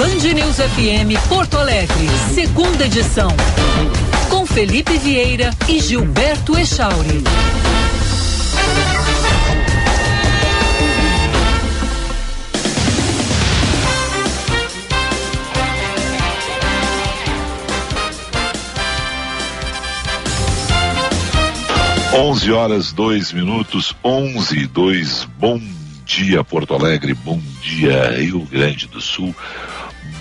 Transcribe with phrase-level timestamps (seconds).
[0.00, 3.28] Band News FM Porto Alegre, segunda edição.
[4.30, 7.22] Com Felipe Vieira e Gilberto Echauri.
[22.14, 25.28] Onze horas, dois minutos, onze e dois.
[25.38, 25.60] Bom
[26.06, 27.12] dia, Porto Alegre.
[27.12, 29.34] Bom dia, Rio Grande do Sul.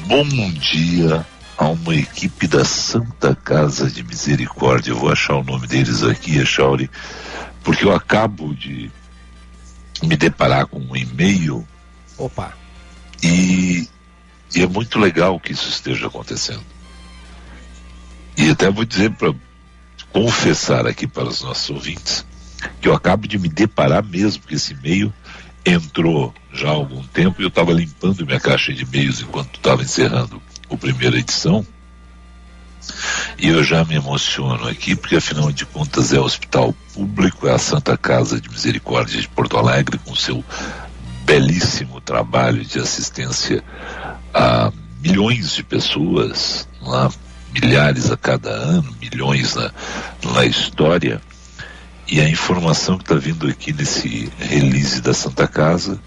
[0.10, 1.24] Bom dia
[1.56, 4.90] a uma equipe da Santa Casa de Misericórdia.
[4.90, 6.90] Eu vou achar o nome deles aqui, Echauri,
[7.64, 8.92] porque eu acabo de
[10.02, 11.64] me deparar com um e-mail.
[12.18, 12.58] Opa!
[13.22, 13.88] E,
[14.56, 16.66] e é muito legal que isso esteja acontecendo.
[18.36, 19.32] E até vou dizer para
[20.12, 22.26] confessar aqui para os nossos ouvintes
[22.82, 25.14] que eu acabo de me deparar mesmo com esse e-mail
[25.64, 29.82] entrou já há algum tempo e eu estava limpando minha caixa de e-mails enquanto estava
[29.82, 31.66] encerrando a primeira edição.
[33.38, 37.54] E eu já me emociono aqui, porque afinal de contas é o hospital público, é
[37.54, 40.44] a Santa Casa de Misericórdia de Porto Alegre, com seu
[41.24, 43.64] belíssimo trabalho de assistência
[44.34, 47.12] a milhões de pessoas, lá,
[47.54, 49.72] milhares a cada ano, milhões na,
[50.34, 51.22] na história.
[52.08, 56.00] E a informação que está vindo aqui nesse release da Santa Casa,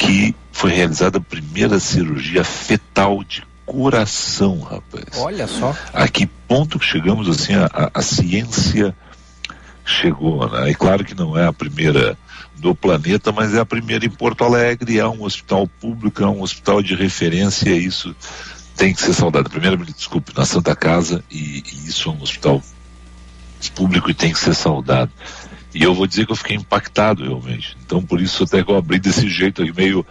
[0.00, 5.18] que foi realizada a primeira cirurgia fetal de coração, rapaz.
[5.18, 5.76] Olha só.
[5.92, 8.96] A que ponto que chegamos assim, a, a, ciência
[9.84, 10.70] chegou, né?
[10.70, 12.16] E claro que não é a primeira
[12.56, 16.40] do planeta, mas é a primeira em Porto Alegre, é um hospital público, é um
[16.40, 18.16] hospital de referência, isso
[18.74, 19.50] tem que ser saudado.
[19.50, 22.62] Primeiro, desculpe, na Santa Casa, e, e isso é um hospital
[23.74, 25.12] público e tem que ser saudado.
[25.74, 27.76] E eu vou dizer que eu fiquei impactado realmente.
[27.84, 30.04] Então por isso até que eu abri desse jeito aqui, meio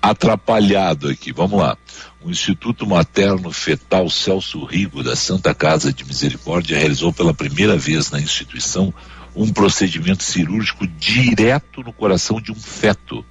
[0.00, 1.32] atrapalhado aqui.
[1.32, 1.76] Vamos lá.
[2.22, 8.10] O Instituto Materno Fetal Celso Rigo da Santa Casa de Misericórdia realizou pela primeira vez
[8.10, 8.92] na instituição
[9.34, 13.24] um procedimento cirúrgico direto no coração de um feto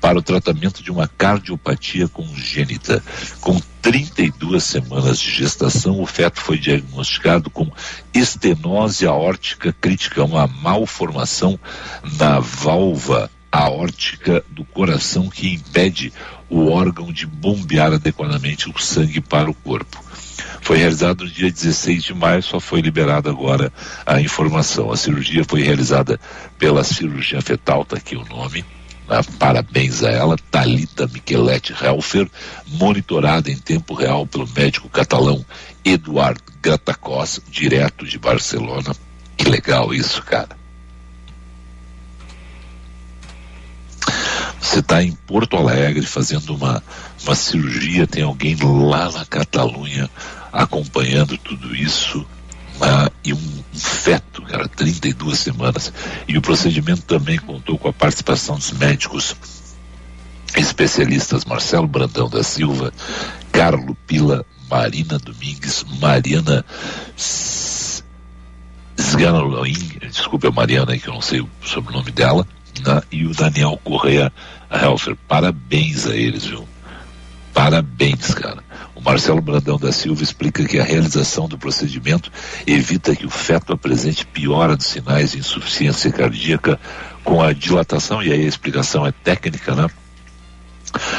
[0.00, 3.02] para o tratamento de uma cardiopatia congênita.
[3.40, 7.70] Com 32 semanas de gestação, o feto foi diagnosticado com
[8.12, 11.58] estenose aórtica crítica, uma malformação
[12.18, 16.12] na válvula aórtica do coração que impede
[16.48, 20.04] o órgão de bombear adequadamente o sangue para o corpo.
[20.60, 23.72] Foi realizado no dia 16 de maio, só foi liberada agora
[24.04, 24.90] a informação.
[24.90, 26.20] A cirurgia foi realizada
[26.58, 28.64] pela cirurgia fetal, está aqui o nome?
[29.38, 32.28] Parabéns a ela, Talita Micheletti Helfer,
[32.66, 35.44] monitorada em tempo real pelo médico catalão
[35.84, 38.94] Eduard Gatacos, direto de Barcelona.
[39.36, 40.56] Que legal isso, cara.
[44.60, 46.82] Você está em Porto Alegre fazendo uma,
[47.22, 50.10] uma cirurgia, tem alguém lá na Catalunha
[50.52, 52.26] acompanhando tudo isso
[52.76, 55.92] uh, e um, feto, cara, 32 semanas.
[56.26, 59.36] E o procedimento também contou com a participação dos médicos
[60.56, 62.92] especialistas Marcelo Brandão da Silva,
[63.52, 66.64] Carlo Pila, Marina Domingues, Mariana
[68.96, 69.74] Sganaloin,
[70.10, 72.46] desculpe a Mariana que eu não sei o sobrenome dela,
[72.84, 74.32] né, e o Daniel Correia
[74.70, 75.16] Helfer.
[75.28, 76.66] Parabéns a eles, viu?
[77.56, 78.62] Parabéns, cara.
[79.06, 82.30] Marcelo Brandão da Silva explica que a realização do procedimento
[82.66, 86.78] evita que o feto apresente piora dos sinais de insuficiência cardíaca
[87.22, 89.88] com a dilatação, e aí a explicação é técnica, né?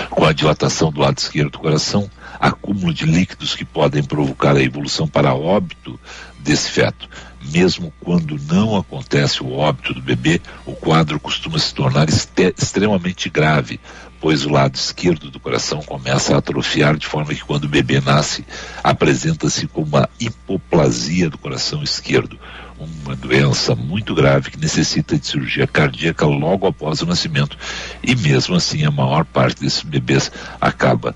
[0.10, 2.10] Com a dilatação do lado esquerdo do coração,
[2.40, 5.98] acúmulo de líquidos que podem provocar a evolução para óbito
[6.40, 7.10] desse feto.
[7.54, 13.80] Mesmo quando não acontece o óbito do bebê, o quadro costuma se tornar extremamente grave,
[14.28, 18.02] pois o lado esquerdo do coração começa a atrofiar de forma que quando o bebê
[18.02, 18.46] nasce
[18.84, 22.38] apresenta-se como uma hipoplasia do coração esquerdo,
[22.78, 27.58] uma doença muito grave que necessita de cirurgia cardíaca logo após o nascimento
[28.04, 30.30] e mesmo assim a maior parte desses bebês
[30.60, 31.16] acaba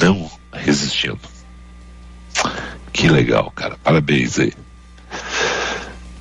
[0.00, 1.20] não resistindo.
[2.90, 3.76] Que legal, cara.
[3.84, 4.54] Parabéns aí.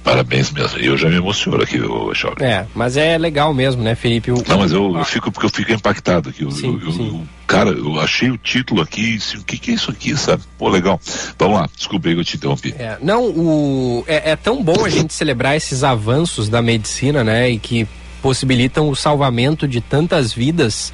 [0.09, 0.79] Parabéns mesmo.
[0.79, 2.44] Eu já me emociono aqui, o Chauri.
[2.44, 4.31] É, mas é legal mesmo, né, Felipe?
[4.31, 4.44] O...
[4.47, 6.44] Não, mas eu, eu, fico porque eu fico impactado aqui.
[6.44, 7.27] Eu, sim, eu, sim.
[7.45, 10.41] cara, eu achei o título aqui, assim, o que, que é isso aqui, sabe?
[10.57, 11.00] Pô, legal.
[11.38, 12.73] Vamos lá, desculpa aí que eu te interrompi.
[12.79, 17.51] É, não, o, é, é tão bom a gente celebrar esses avanços da medicina, né,
[17.51, 17.88] e que
[18.19, 20.91] possibilitam o salvamento de tantas vidas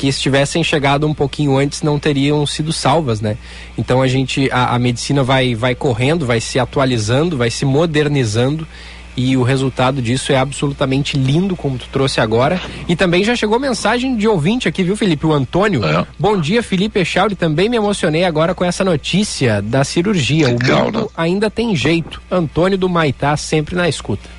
[0.00, 3.36] que se tivessem chegado um pouquinho antes não teriam sido salvas, né?
[3.76, 8.66] Então a gente, a, a medicina vai, vai correndo, vai se atualizando, vai se modernizando
[9.14, 12.58] e o resultado disso é absolutamente lindo, como tu trouxe agora.
[12.88, 15.26] E também já chegou mensagem de ouvinte aqui, viu, Felipe?
[15.26, 15.84] O Antônio.
[15.84, 16.06] É.
[16.18, 17.34] Bom dia, Felipe Echauri.
[17.34, 20.46] Também me emocionei agora com essa notícia da cirurgia.
[20.46, 21.06] Legal, o mundo né?
[21.14, 22.22] ainda tem jeito.
[22.30, 24.30] Antônio do Maitá, sempre na escuta.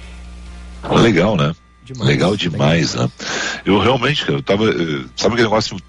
[0.90, 1.54] Legal, né?
[1.94, 3.08] Demais, legal demais, legal.
[3.08, 3.28] né?
[3.66, 4.70] Eu realmente, cara, eu tava.
[4.70, 5.84] Eh, sabe aquele negócio que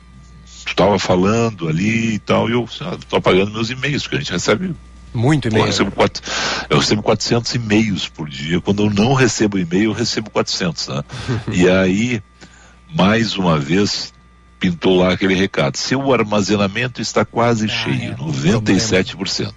[0.64, 4.18] tu estava falando ali e tal, e eu ah, tô apagando meus e-mails, porque a
[4.20, 4.74] gente recebe
[5.12, 5.62] muito e-mail.
[5.62, 6.22] Eu recebo, quatro,
[6.70, 8.60] eu recebo 400 e-mails por dia.
[8.60, 11.02] Quando eu não recebo e-mail, eu recebo 400, né?
[11.52, 12.22] e aí,
[12.94, 14.12] mais uma vez,
[14.62, 15.76] pintou lá aquele recado.
[15.76, 19.52] Seu armazenamento está quase ah, cheio, é, 97%.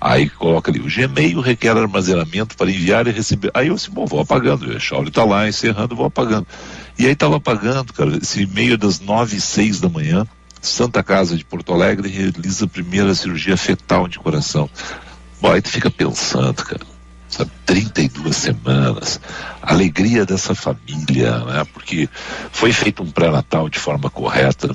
[0.00, 3.50] Aí coloca ali, o Gmail requer armazenamento para enviar e receber.
[3.52, 4.64] Aí eu assim, bom, vou apagando.
[4.64, 6.46] O Shauli está lá encerrando, vou apagando.
[6.96, 10.24] E aí estava apagando, cara, esse e-mail das 9 e 6 da manhã.
[10.62, 14.70] Santa Casa de Porto Alegre realiza a primeira cirurgia fetal de coração.
[15.40, 16.80] Bom, aí tu fica pensando, cara,
[17.34, 19.20] sabe, 32 semanas,
[19.62, 21.64] a alegria dessa família, né?
[21.72, 22.08] Porque
[22.52, 24.74] foi feito um pré-natal de forma correta.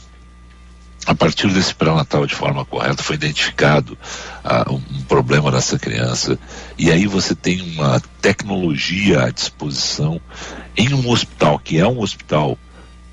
[1.05, 3.97] A partir desse pré-natal de forma correta foi identificado
[4.43, 6.37] uh, um problema nessa criança
[6.77, 10.21] e aí você tem uma tecnologia à disposição
[10.75, 12.57] em um hospital que é um hospital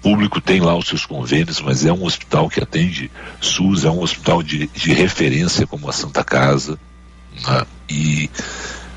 [0.03, 3.11] público tem lá os seus convênios, mas é um hospital que atende
[3.41, 6.79] SUS, é um hospital de, de referência como a Santa Casa,
[7.45, 7.67] né?
[7.89, 8.31] e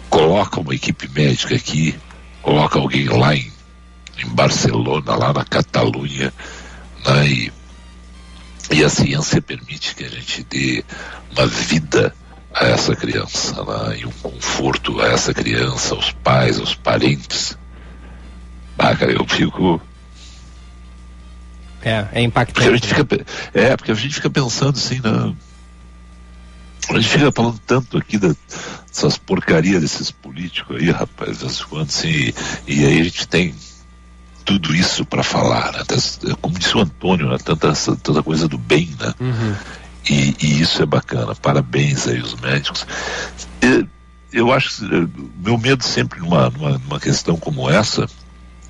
[0.09, 1.97] coloca uma equipe médica aqui,
[2.41, 3.51] coloca alguém lá em,
[4.17, 6.33] em Barcelona, lá na Catalunha,
[7.05, 7.27] né?
[7.27, 7.51] e,
[8.71, 10.83] e a ciência permite que a gente dê
[11.31, 12.13] uma vida
[12.53, 13.99] a essa criança, né?
[13.99, 17.57] e um conforto a essa criança, aos pais, aos parentes.
[18.77, 19.81] Ah, cara, eu fico
[21.81, 22.69] é, é impactante.
[22.69, 23.23] Porque né?
[23.23, 25.33] fica, é, porque a gente fica pensando assim, né?
[26.89, 32.33] A gente fica falando tanto aqui dessas porcarias desses políticos aí, rapaz, quando assim, e,
[32.67, 33.53] e aí a gente tem
[34.43, 35.83] tudo isso para falar, né?
[36.41, 37.37] Como disse o Antônio, né?
[37.43, 39.13] Tanta, tanta coisa do bem, né?
[39.19, 39.55] Uhum.
[40.09, 41.35] E, e, isso é bacana.
[41.35, 42.87] Parabéns aí os médicos.
[43.61, 43.87] Eu,
[44.33, 48.07] eu acho que meu medo sempre numa, numa, numa questão como essa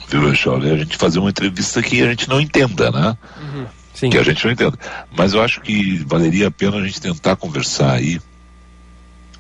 [0.10, 0.71] viu, Charlie?
[0.71, 3.18] A gente fazer uma entrevista que a gente não entenda, né?
[3.39, 3.66] Uhum.
[4.00, 4.10] Sim.
[4.10, 4.80] Que a gente não entenda.
[5.12, 8.22] Mas eu acho que valeria a pena a gente tentar conversar aí,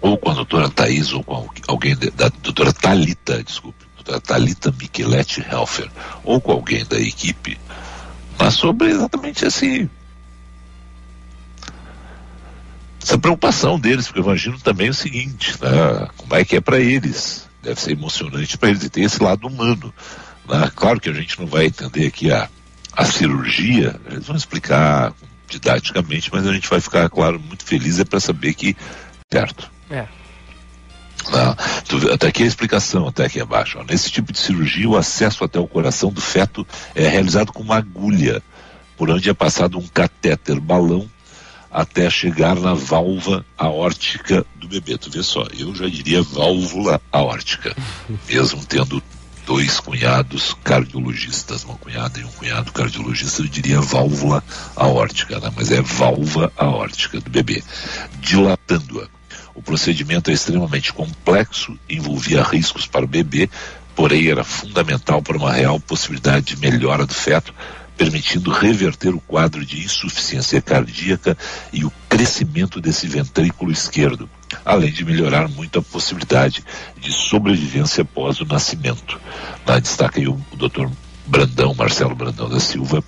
[0.01, 5.45] ou com a doutora Thais, ou com alguém da doutora Talita, desculpe, doutora Talita Micheletti
[5.49, 5.89] Helfer,
[6.25, 7.57] ou com alguém da equipe,
[8.37, 9.89] mas sobre exatamente esse
[13.01, 16.09] essa preocupação deles, porque eu imagino também o seguinte, né?
[16.17, 17.47] Como é que é para eles?
[17.63, 19.93] Deve ser emocionante para eles e ter esse lado humano.
[20.47, 20.69] Né?
[20.75, 22.49] Claro que a gente não vai entender aqui a,
[22.99, 25.13] a cirurgia, eles vão explicar
[25.47, 28.75] didaticamente, mas a gente vai ficar, claro, muito feliz é para saber que
[29.31, 29.71] certo.
[29.89, 30.05] É.
[31.31, 31.55] Não,
[31.87, 33.77] tu, até aqui a explicação, até aqui abaixo.
[33.79, 33.85] Ó.
[33.85, 37.77] Nesse tipo de cirurgia, o acesso até o coração do feto é realizado com uma
[37.77, 38.43] agulha,
[38.97, 41.09] por onde é passado um catéter balão
[41.71, 44.97] até chegar na válvula aórtica do bebê.
[44.97, 47.73] Tu vê só, eu já diria válvula aórtica,
[48.27, 49.01] mesmo tendo
[49.49, 54.43] dois cunhados cardiologistas, uma cunhada e um cunhado cardiologista, eu diria válvula
[54.75, 55.51] aórtica, né?
[55.55, 57.63] mas é válvula aórtica do bebê,
[58.19, 59.07] dilatando-a.
[59.55, 63.49] O procedimento é extremamente complexo, envolvia riscos para o bebê,
[63.95, 67.51] porém era fundamental para uma real possibilidade de melhora do feto,
[67.97, 71.35] permitindo reverter o quadro de insuficiência cardíaca
[71.73, 74.29] e o crescimento desse ventrículo esquerdo,
[74.65, 76.63] além de melhorar muito a possibilidade
[76.99, 79.19] de sobrevivência após o nascimento.
[79.65, 80.87] Lá destaca aí o, o Dr.
[81.25, 83.03] Brandão, Marcelo Brandão da Silva,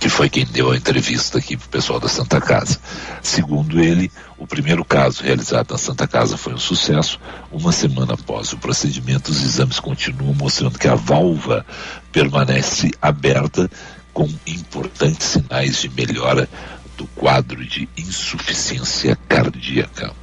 [0.00, 2.80] que foi quem deu a entrevista aqui para o pessoal da Santa Casa.
[3.22, 7.20] Segundo ele, o primeiro caso realizado na Santa Casa foi um sucesso.
[7.52, 11.64] Uma semana após o procedimento, os exames continuam mostrando que a válvula
[12.10, 13.70] permanece aberta,
[14.12, 16.48] com importantes sinais de melhora
[16.98, 20.21] do quadro de insuficiência cardíaca.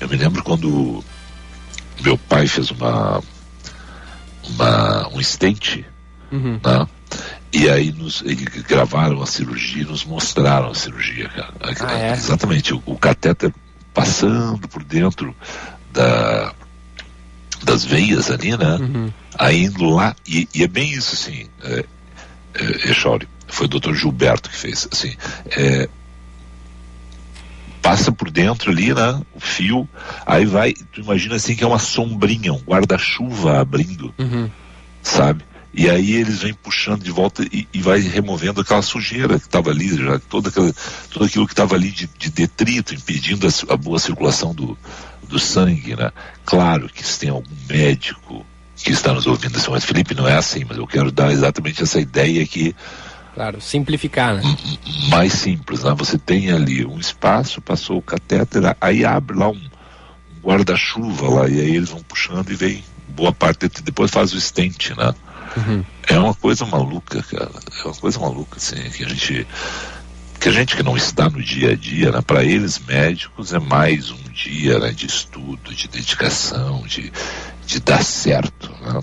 [0.00, 1.04] Eu me lembro quando
[2.00, 3.22] meu pai fez uma,
[4.44, 5.84] uma um stent,
[6.30, 6.60] uhum.
[6.64, 6.86] né?
[7.52, 8.22] E aí nos
[8.68, 11.54] gravaram a cirurgia, nos mostraram a cirurgia, cara.
[11.80, 12.12] Ah, é?
[12.12, 13.52] Exatamente, o, o catéter
[13.94, 15.34] passando por dentro
[15.92, 16.52] da,
[17.62, 18.76] das veias ali, né?
[18.76, 19.12] Uhum.
[19.38, 21.84] Aí indo lá, e, e, é bem isso, assim, é,
[22.54, 22.94] é,
[23.46, 25.16] foi o doutor Gilberto que fez, assim,
[25.50, 25.88] é,
[27.88, 29.18] passa por dentro ali, né?
[29.34, 29.88] O fio,
[30.26, 34.50] aí vai, tu imagina assim que é uma sombrinha, um guarda-chuva abrindo, uhum.
[35.02, 35.42] sabe?
[35.72, 39.70] E aí eles vêm puxando de volta e, e vai removendo aquela sujeira que estava
[39.70, 40.70] ali, já, toda aquela,
[41.10, 44.76] tudo aquilo que estava ali de, de, detrito, impedindo a, a, boa circulação do,
[45.26, 46.12] do sangue, né?
[46.44, 48.44] Claro que se tem algum médico
[48.76, 51.82] que está nos ouvindo assim, mas Felipe não é assim, mas eu quero dar exatamente
[51.82, 52.76] essa ideia que
[53.38, 54.42] Claro, simplificar, né?
[55.10, 55.94] Mais simples, né?
[55.96, 61.48] Você tem ali um espaço, passou o catéter, aí abre lá um, um guarda-chuva lá,
[61.48, 65.14] e aí eles vão puxando e vem boa parte, depois faz o stent, né?
[65.56, 65.84] Uhum.
[66.08, 67.48] É uma coisa maluca, cara.
[67.80, 69.46] É uma coisa maluca, assim, que a gente
[70.40, 73.60] que a gente que não está no dia a dia, né, para eles médicos é
[73.60, 77.12] mais um dia né, de estudo, de dedicação, de,
[77.64, 78.68] de dar certo.
[78.80, 79.00] Né?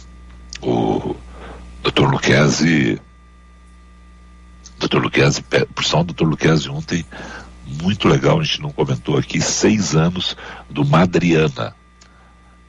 [0.61, 1.15] O
[1.81, 2.03] Dr.
[2.03, 2.99] Luquezzi,
[4.79, 4.97] Dr.
[4.97, 6.23] Luquezzi, por sinal, Dr.
[6.23, 7.05] Luquezzi ontem,
[7.65, 10.37] muito legal, a gente não comentou aqui, seis anos
[10.69, 11.75] do Madriana,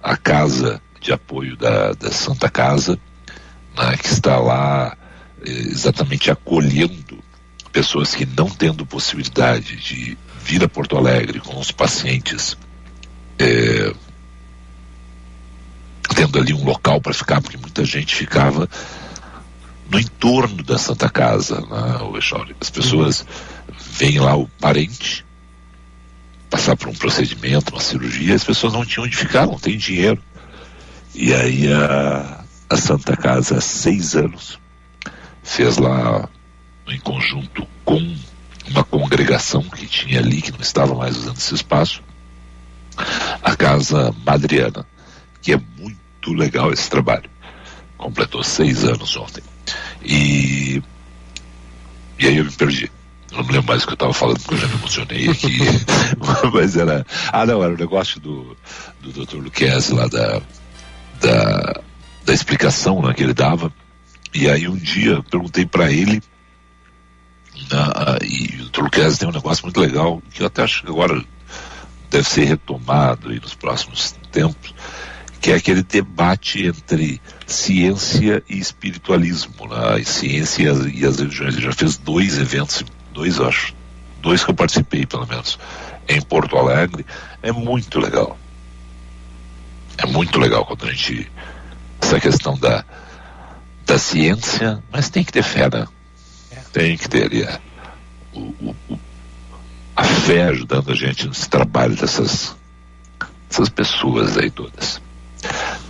[0.03, 2.99] a casa de apoio da, da Santa Casa,
[3.77, 4.97] né, que está lá
[5.45, 7.19] eh, exatamente acolhendo
[7.73, 12.57] pessoas que não tendo possibilidade de vir a Porto Alegre com os pacientes,
[13.39, 13.93] é,
[16.15, 18.67] tendo ali um local para ficar, porque muita gente ficava
[19.91, 21.61] no entorno da Santa Casa,
[22.03, 22.17] o
[22.61, 23.27] As pessoas
[23.99, 25.25] veem lá o parente
[26.51, 30.23] passar por um procedimento, uma cirurgia, as pessoas não tinham onde ficar, não tem dinheiro.
[31.15, 34.59] E aí a, a Santa Casa, há seis anos,
[35.43, 36.29] fez lá
[36.89, 38.17] em conjunto com
[38.69, 42.03] uma congregação que tinha ali, que não estava mais usando esse espaço,
[43.43, 44.87] a Casa Madriana,
[45.41, 47.31] que é muito legal esse trabalho.
[47.97, 49.43] Completou seis anos ontem.
[50.03, 50.83] E,
[52.19, 52.91] e aí eu me perdi.
[53.31, 55.29] Eu não me lembro mais o que eu estava falando, porque eu já me emocionei
[55.29, 55.59] aqui.
[56.53, 57.07] Mas era.
[57.33, 58.57] Ah, não, era o negócio do,
[59.01, 59.37] do Dr.
[59.37, 60.41] Luquezzi lá da,
[61.21, 61.81] da,
[62.25, 63.73] da explicação né, que ele dava.
[64.33, 66.23] E aí um dia perguntei para ele
[67.65, 71.23] Uh, e o Truquese tem um negócio muito legal, que eu até acho que agora
[72.11, 74.75] deve ser retomado aí nos próximos tempos,
[75.47, 80.03] que é aquele debate entre ciência e espiritualismo, né?
[80.03, 81.55] ciência e as, e as religiões.
[81.55, 83.73] Ele já fez dois eventos, dois acho,
[84.21, 85.57] dois que eu participei pelo menos,
[86.09, 87.07] em Porto Alegre.
[87.45, 88.37] É muito legal.
[89.99, 91.31] É muito legal quando a gente.
[92.03, 92.85] Essa questão da,
[93.87, 95.87] da ciência, mas tem que ter fé, né?
[96.73, 97.61] tem que ter ali a,
[98.33, 98.41] o,
[98.91, 98.99] o,
[99.95, 102.57] a fé ajudando a gente nesse trabalho dessas,
[103.49, 105.06] dessas pessoas aí todas.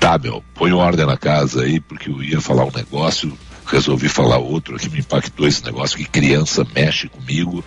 [0.06, 3.36] Tá, meu, põe ordem na casa aí, porque eu ia falar um negócio,
[3.66, 7.64] resolvi falar outro aqui, me impactou esse negócio, que criança mexe comigo.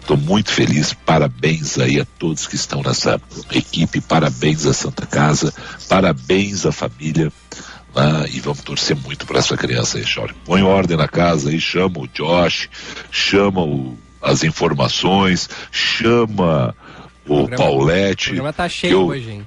[0.00, 5.54] Estou muito feliz, parabéns aí a todos que estão nessa equipe, parabéns à Santa Casa,
[5.88, 7.32] parabéns à família
[7.94, 8.30] né?
[8.32, 10.04] E vamos torcer muito para essa criança aí.
[10.44, 12.68] Põe ordem na casa aí, chama o Josh,
[13.12, 16.74] chama o, as informações, chama
[17.28, 18.30] o, o Paulette.
[18.30, 19.46] O programa tá cheio eu, hoje, hein?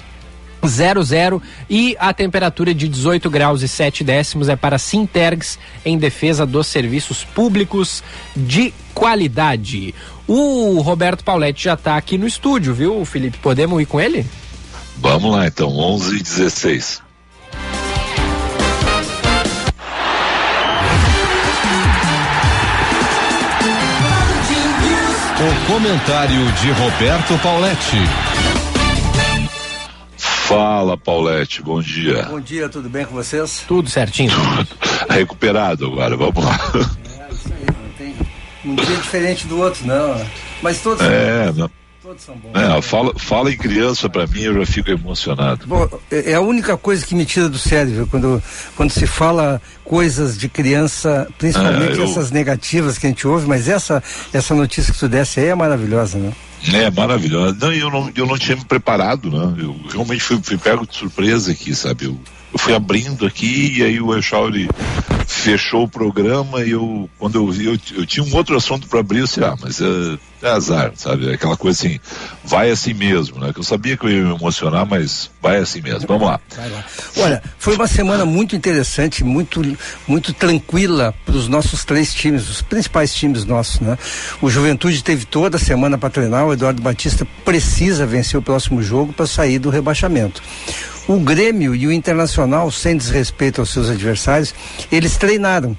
[0.66, 6.44] 00 e a temperatura de 18 graus e 7 décimos é para Sintergs em defesa
[6.46, 8.02] dos serviços públicos
[8.36, 9.94] de qualidade.
[10.26, 13.38] O Roberto Pauletti já está aqui no estúdio, viu, Felipe?
[13.38, 14.24] Podemos ir com ele?
[14.98, 17.02] Vamos lá então, 11 e 16.
[25.40, 28.29] O comentário de Roberto Pauletti.
[30.50, 32.24] Fala, Paulette, bom dia.
[32.24, 33.62] Bom dia, tudo bem com vocês?
[33.68, 34.32] Tudo certinho.
[35.08, 36.58] Recuperado agora, vamos lá.
[36.74, 38.14] É, isso aí, não tem,
[38.64, 40.20] Um dia diferente do outro, não.
[40.60, 41.06] Mas todos.
[41.06, 41.70] É, não.
[42.02, 42.50] Todos são bons.
[42.52, 45.68] É, fala, fala em criança para mim, eu já fico emocionado.
[45.68, 48.42] Bom, é, é a única coisa que me tira do sério, quando,
[48.74, 52.04] quando se fala coisas de criança, principalmente é, eu...
[52.06, 54.02] essas negativas que a gente ouve, mas essa,
[54.32, 56.32] essa notícia que tu desse aí é maravilhosa, né?
[56.68, 57.56] É, maravilhosa.
[57.60, 59.62] Não, eu não, eu não tinha me preparado, né?
[59.62, 62.04] Eu realmente fui, fui pego de surpresa aqui, sabe?
[62.04, 62.18] Eu,
[62.52, 64.68] eu fui abrindo aqui e aí o Echauri
[65.26, 69.00] fechou o programa e eu, quando eu vi, eu, eu tinha um outro assunto para
[69.00, 71.32] abrir, eu disse, ah, mas é, é, azar, sabe?
[71.32, 72.00] Aquela coisa assim,
[72.44, 73.52] vai assim mesmo, né?
[73.52, 76.06] Que eu sabia que eu ia me emocionar, mas vai assim mesmo.
[76.06, 76.40] Vamos lá.
[76.56, 76.84] lá.
[77.18, 79.60] Olha, foi uma semana muito interessante, muito,
[80.06, 83.98] muito tranquila para os nossos três times, os principais times nossos, né?
[84.40, 88.82] O Juventude teve toda a semana para treinar, o Eduardo Batista precisa vencer o próximo
[88.82, 90.42] jogo para sair do rebaixamento.
[91.06, 94.54] O Grêmio e o Internacional, sem desrespeito aos seus adversários,
[94.92, 95.76] eles treinaram.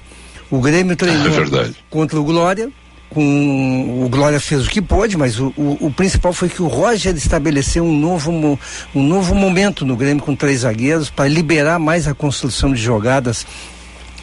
[0.50, 2.70] O Grêmio treinou é contra o Glória,
[3.12, 6.66] com o Glória fez o que pôde, mas o, o, o, principal foi que o
[6.66, 8.58] Roger estabeleceu um novo,
[8.94, 13.46] um novo momento no Grêmio com três zagueiros para liberar mais a construção de jogadas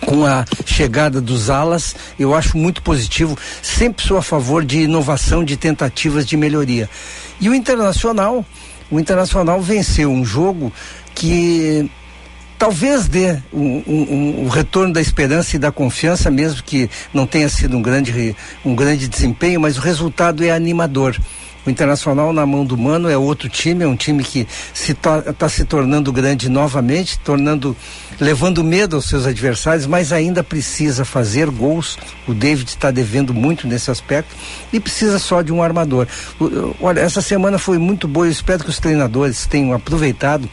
[0.05, 3.37] com a chegada dos alas, eu acho muito positivo.
[3.61, 6.89] Sempre sou a favor de inovação, de tentativas de melhoria.
[7.39, 8.45] E o Internacional,
[8.89, 10.71] o Internacional venceu um jogo
[11.13, 11.89] que
[12.59, 17.81] talvez dê o retorno da esperança e da confiança, mesmo que não tenha sido um
[17.81, 18.35] grande,
[18.65, 21.17] um grande desempenho, mas o resultado é animador.
[21.65, 25.33] O Internacional na mão do Mano é outro time, é um time que está se,
[25.33, 27.75] tá se tornando grande novamente, tornando,
[28.19, 31.97] levando medo aos seus adversários, mas ainda precisa fazer gols.
[32.27, 34.35] O David está devendo muito nesse aspecto
[34.71, 36.07] e precisa só de um armador.
[36.81, 38.25] Olha, essa semana foi muito boa.
[38.25, 40.49] Eu espero que os treinadores tenham aproveitado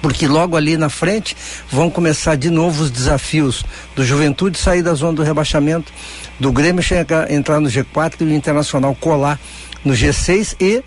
[0.00, 1.36] porque logo ali na frente
[1.70, 3.64] vão começar de novo os desafios
[3.96, 5.92] do Juventude sair da zona do rebaixamento,
[6.38, 9.38] do Grêmio chegar, entrar no G4 e o Internacional colar
[9.84, 10.82] no G6 e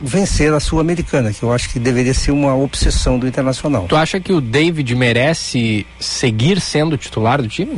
[0.00, 3.86] vencer a Sul-Americana, que eu acho que deveria ser uma obsessão do Internacional.
[3.88, 7.76] Tu acha que o David merece seguir sendo titular do time?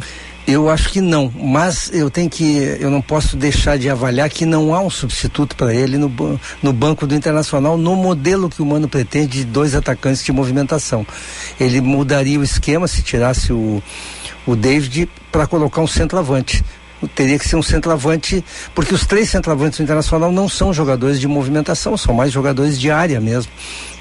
[0.50, 4.44] Eu acho que não, mas eu tenho que, eu não posso deixar de avaliar que
[4.44, 6.10] não há um substituto para ele no,
[6.60, 11.06] no banco do Internacional no modelo que o Mano pretende de dois atacantes de movimentação.
[11.58, 13.80] Ele mudaria o esquema se tirasse o,
[14.44, 16.64] o David para colocar um centroavante
[17.14, 21.26] teria que ser um centroavante, porque os três centroavantes do Internacional não são jogadores de
[21.26, 23.50] movimentação, são mais jogadores de área mesmo.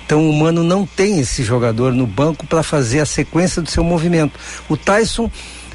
[0.06, 3.84] Então o Mano não tem esse jogador no banco para fazer a sequência do seu
[3.84, 4.40] movimento.
[4.68, 5.30] O Tyson,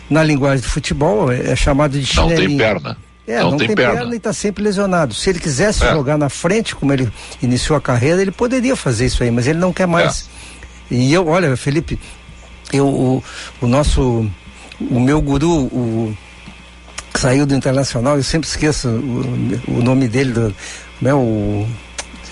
[0.08, 2.40] na linguagem do futebol, é, é chamado de chinelinho.
[2.40, 2.96] Não tem perna.
[3.26, 3.94] É, não, não tem, tem perna.
[3.94, 4.14] perna.
[4.14, 5.14] e está sempre lesionado.
[5.14, 5.90] Se ele quisesse é.
[5.92, 7.10] jogar na frente, como ele
[7.42, 10.28] iniciou a carreira, ele poderia fazer isso aí, mas ele não quer mais.
[10.90, 10.94] É.
[10.94, 11.98] E eu, olha, Felipe,
[12.72, 13.24] eu, o,
[13.62, 14.28] o nosso,
[14.80, 16.16] o meu guru, o
[17.12, 20.54] que saiu do Internacional, eu sempre esqueço o, o nome dele, do,
[21.00, 21.66] né, o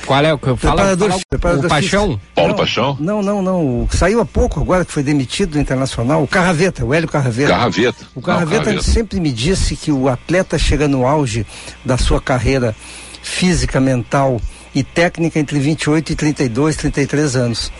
[0.06, 0.76] qual é o que eu falo?
[0.76, 2.20] Preparador, fala, preparador o Paixão?
[2.34, 2.96] Paulo não, Paixão?
[3.00, 3.88] Não, não, não.
[3.90, 7.48] Saiu há pouco agora que foi demitido do Internacional, o Carraveta, o Hélio Carraveta.
[7.48, 8.06] Carraveta.
[8.14, 8.90] O Carraveta, não, Carraveta.
[8.90, 11.46] sempre me disse que o atleta chega no auge
[11.84, 12.74] da sua carreira
[13.22, 14.40] física, mental
[14.74, 17.72] e técnica entre 28 e 32, 33 anos.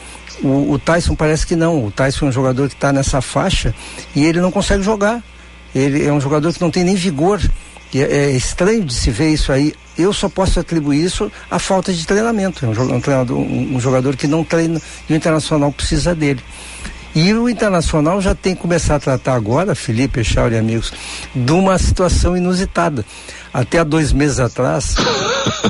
[0.42, 1.84] O, o Tyson parece que não.
[1.84, 3.74] O Tyson é um jogador que está nessa faixa
[4.14, 5.22] e ele não consegue jogar.
[5.74, 7.40] Ele é um jogador que não tem nem vigor.
[7.94, 9.74] É, é estranho de se ver isso aí.
[9.96, 12.64] Eu só posso atribuir isso à falta de treinamento.
[12.64, 16.42] É um, um, um, jogador que não treina e o Internacional precisa dele.
[17.14, 20.92] E o Internacional já tem que começar a tratar agora, Felipe, Echauri e amigos,
[21.34, 23.04] de uma situação inusitada.
[23.52, 24.94] Até há dois meses atrás,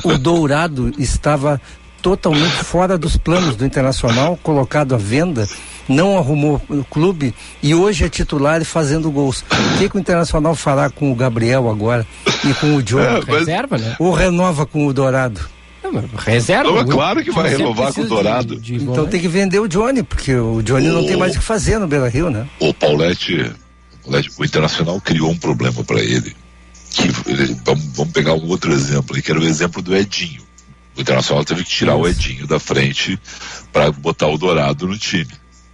[0.05, 1.61] o Dourado estava
[2.01, 5.49] totalmente fora dos planos do Internacional, colocado à venda
[5.88, 9.45] não arrumou o clube e hoje é titular e fazendo gols.
[9.75, 12.07] O que, que o Internacional fará com o Gabriel agora
[12.45, 13.05] e com o Diogo?
[13.05, 13.38] É, mas...
[13.40, 13.97] Reserva, né?
[13.99, 15.40] Ou renova com o Dourado?
[16.16, 16.71] reserva.
[16.71, 18.57] Não, é claro que vai renovar com o Dourado.
[18.57, 20.92] De, de então tem que vender o Johnny, porque o Johnny o...
[20.92, 22.47] não tem mais o que fazer no Beira Rio, né?
[22.61, 23.53] O Paulette,
[24.38, 26.35] o Internacional criou um problema para ele.
[26.90, 30.42] Que, ele, vamos, vamos pegar um outro exemplo, que era o exemplo do Edinho.
[30.97, 32.03] O Internacional teve que tirar Isso.
[32.03, 33.18] o Edinho da frente
[33.73, 35.31] para botar o Dourado no time.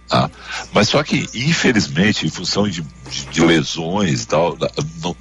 [0.09, 0.29] Ah,
[0.73, 4.57] mas só que, infelizmente, em função de, de, de lesões e tal,
[5.03, 5.15] não,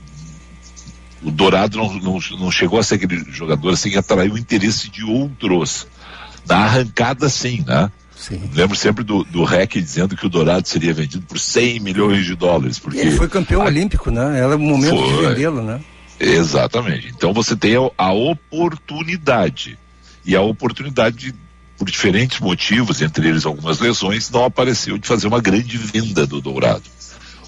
[1.23, 4.89] o Dourado não, não, não, chegou a ser aquele jogador assim que atraiu o interesse
[4.89, 5.87] de outros.
[6.47, 7.91] Na arrancada, sim, né?
[8.17, 8.51] Sim.
[8.55, 12.35] Lembro sempre do, do REC dizendo que o Dourado seria vendido por 100 milhões de
[12.35, 12.79] dólares.
[12.79, 13.67] Porque ele foi campeão a...
[13.67, 14.41] olímpico, né?
[14.41, 15.09] Era o momento foi...
[15.09, 15.81] de vendê-lo, né?
[16.19, 17.09] Exatamente.
[17.09, 19.79] Então você tem a, a oportunidade.
[20.25, 21.35] E a oportunidade de
[21.79, 26.41] por diferentes motivos, entre eles algumas lesões, não apareceu de fazer uma grande venda do
[26.41, 26.83] Dourado.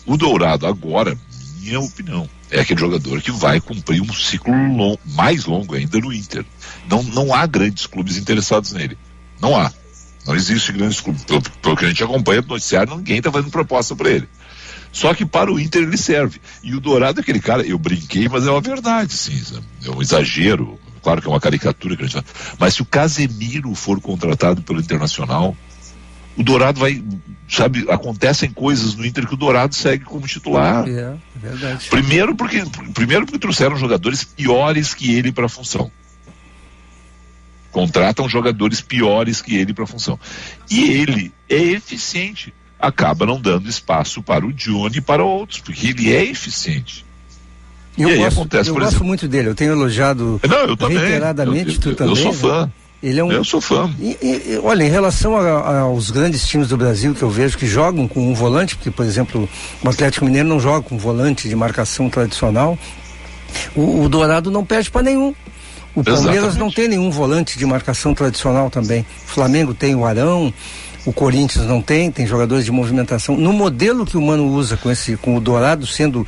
[0.06, 1.18] O Dourado agora,
[1.60, 6.12] minha opinião, é aquele jogador que vai cumprir um ciclo long, mais longo ainda no
[6.12, 6.44] Inter.
[6.88, 8.96] Não, não há grandes clubes interessados nele.
[9.40, 9.72] Não há.
[10.26, 11.24] Não existe grandes clubes.
[11.24, 14.28] Pelo, pelo que a gente acompanha no noticiário, ninguém está fazendo proposta para ele.
[14.92, 16.40] Só que para o Inter ele serve.
[16.62, 19.40] E o Dourado é aquele cara, eu brinquei, mas é uma verdade, sim.
[19.84, 20.78] É um exagero.
[21.02, 22.56] Claro que é uma caricatura que a gente fala.
[22.58, 25.56] Mas se o Casemiro for contratado pelo Internacional,
[26.36, 27.02] o Dourado vai,
[27.48, 30.88] sabe, acontecem coisas no Inter que o Dourado segue como titular.
[30.88, 31.88] É, é verdade.
[31.88, 32.62] Primeiro porque,
[32.94, 35.90] primeiro porque trouxeram jogadores piores que ele para a função.
[37.70, 40.18] Contratam jogadores piores que ele para a função.
[40.70, 42.52] E ele é eficiente.
[42.78, 47.04] Acaba não dando espaço para o Johnny e para outros, porque ele é eficiente.
[47.98, 50.76] Eu, e aí gosto, acontece, eu gosto exemplo- muito dele, eu tenho elogiado Não, eu
[50.76, 50.96] também.
[50.98, 52.12] reiteradamente, eu, tu eu, também.
[52.12, 52.38] Eu sou né?
[52.38, 52.72] fã.
[53.02, 53.90] Ele é um, Eu sou fã.
[53.98, 57.56] E- e- olha, em relação a- a- aos grandes times do Brasil que eu vejo
[57.56, 59.48] que jogam com um volante, porque, por exemplo,
[59.82, 62.78] o Atlético Mineiro não joga com volante de marcação tradicional,
[63.74, 65.34] o, o Dourado não perde para nenhum.
[65.94, 66.58] O Palmeiras Exatamente.
[66.58, 69.00] não tem nenhum volante de marcação tradicional também.
[69.00, 70.52] O Flamengo tem o Arão,
[71.06, 73.36] o Corinthians não tem, tem jogadores de movimentação.
[73.36, 76.26] No modelo que o Mano usa com esse, com o Dourado sendo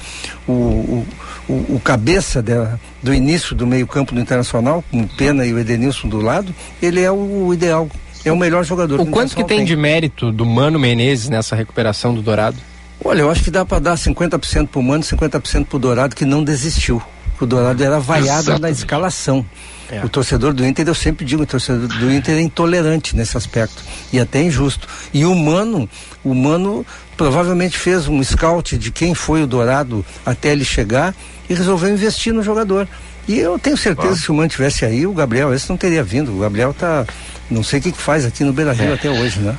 [0.48, 1.06] o, o,
[1.48, 5.58] o- o cabeça da- do início do meio-campo do Internacional, com o Pena e o
[5.58, 7.88] Edenilson do lado, ele é o ideal.
[8.24, 11.56] É o melhor jogador O quanto que Internacional tem de mérito do Mano Menezes nessa
[11.56, 12.56] recuperação do Dourado?
[13.04, 16.42] Olha, eu acho que dá para dar 50% pro Mano, 50% pro Dourado, que não
[16.44, 17.02] desistiu.
[17.40, 18.76] O Dourado era vaiado na Exatamente.
[18.78, 19.44] escalação.
[19.92, 20.02] É.
[20.04, 23.82] O torcedor do Inter, eu sempre digo, o torcedor do Inter é intolerante nesse aspecto.
[24.10, 24.88] E até injusto.
[25.12, 25.86] E o Mano,
[26.24, 26.84] o Mano
[27.16, 31.14] provavelmente fez um scout de quem foi o Dourado até ele chegar
[31.48, 32.88] e resolveu investir no jogador.
[33.28, 36.02] E eu tenho certeza que se o Mano tivesse aí, o Gabriel esse não teria
[36.02, 36.34] vindo.
[36.34, 37.04] O Gabriel tá.
[37.50, 38.94] Não sei o que, que faz aqui no Beira Rio É.
[38.94, 39.54] até hoje, né?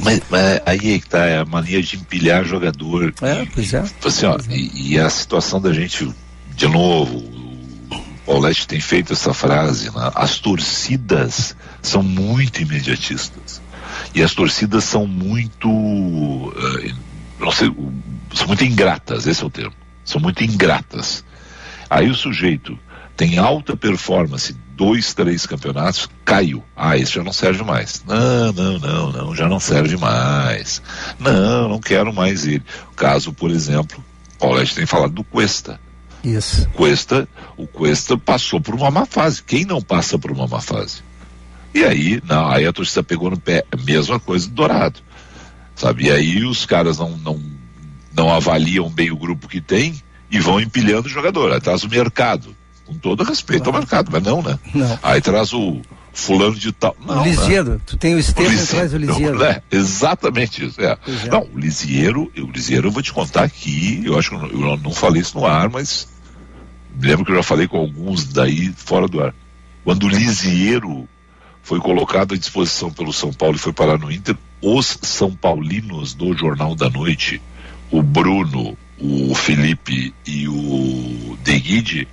[0.00, 3.12] Mas, mas aí é que tá, é a mania de empilhar jogador.
[3.22, 3.82] É, E- pois é.
[4.04, 6.08] Assim, ó, e, e a situação da gente,
[6.54, 7.24] de novo,
[8.28, 10.10] Paulette tem feito essa frase, né?
[10.14, 13.62] as torcidas são muito imediatistas.
[14.14, 16.92] E as torcidas são muito, eh,
[17.40, 17.74] não sei,
[18.34, 19.72] são muito ingratas, esse é o termo.
[20.04, 21.24] São muito ingratas.
[21.88, 22.78] Aí o sujeito
[23.16, 26.62] tem alta performance, dois, três campeonatos, caiu.
[26.76, 28.04] Ah, esse já não serve mais.
[28.06, 30.82] Não, não, não, não, já não serve mais.
[31.18, 32.62] Não, não quero mais ele.
[32.92, 35.80] O caso, por exemplo, o Paulette tem falado do Cuesta.
[36.36, 36.68] Isso.
[36.70, 39.42] Cuesta, o Cuesta passou por uma má fase.
[39.42, 41.02] Quem não passa por uma má fase?
[41.74, 43.64] E aí, não, aí a torcida pegou no pé.
[43.70, 45.00] A mesma coisa do Dourado.
[45.74, 46.06] Sabe?
[46.06, 47.40] E aí os caras não, não,
[48.12, 49.94] não avaliam bem o grupo que tem
[50.30, 51.52] e vão empilhando o jogador.
[51.52, 52.56] Aí traz o mercado.
[52.84, 54.58] Com todo respeito ao mercado, mas não, né?
[54.74, 54.98] Não.
[55.02, 56.96] Aí traz o fulano de tal.
[57.04, 57.28] Não, o né?
[57.30, 59.38] Lisieiro, tu tem o Estevam e Lisieiro, traz o Lisieiro.
[59.38, 59.62] né?
[59.70, 60.80] Exatamente isso.
[60.80, 60.96] É.
[61.24, 61.28] É.
[61.30, 64.48] Não, o Lisieiro, o Lisieiro eu vou te contar aqui, eu acho que eu não,
[64.48, 66.08] eu não falei isso no ar, mas
[66.98, 69.34] me lembro que eu já falei com alguns daí fora do ar.
[69.84, 71.08] Quando o Lisieiro
[71.62, 76.12] foi colocado à disposição pelo São Paulo e foi parar no Inter, os São Paulinos
[76.14, 77.40] do Jornal da Noite,
[77.90, 82.08] o Bruno, o Felipe e o De Guide,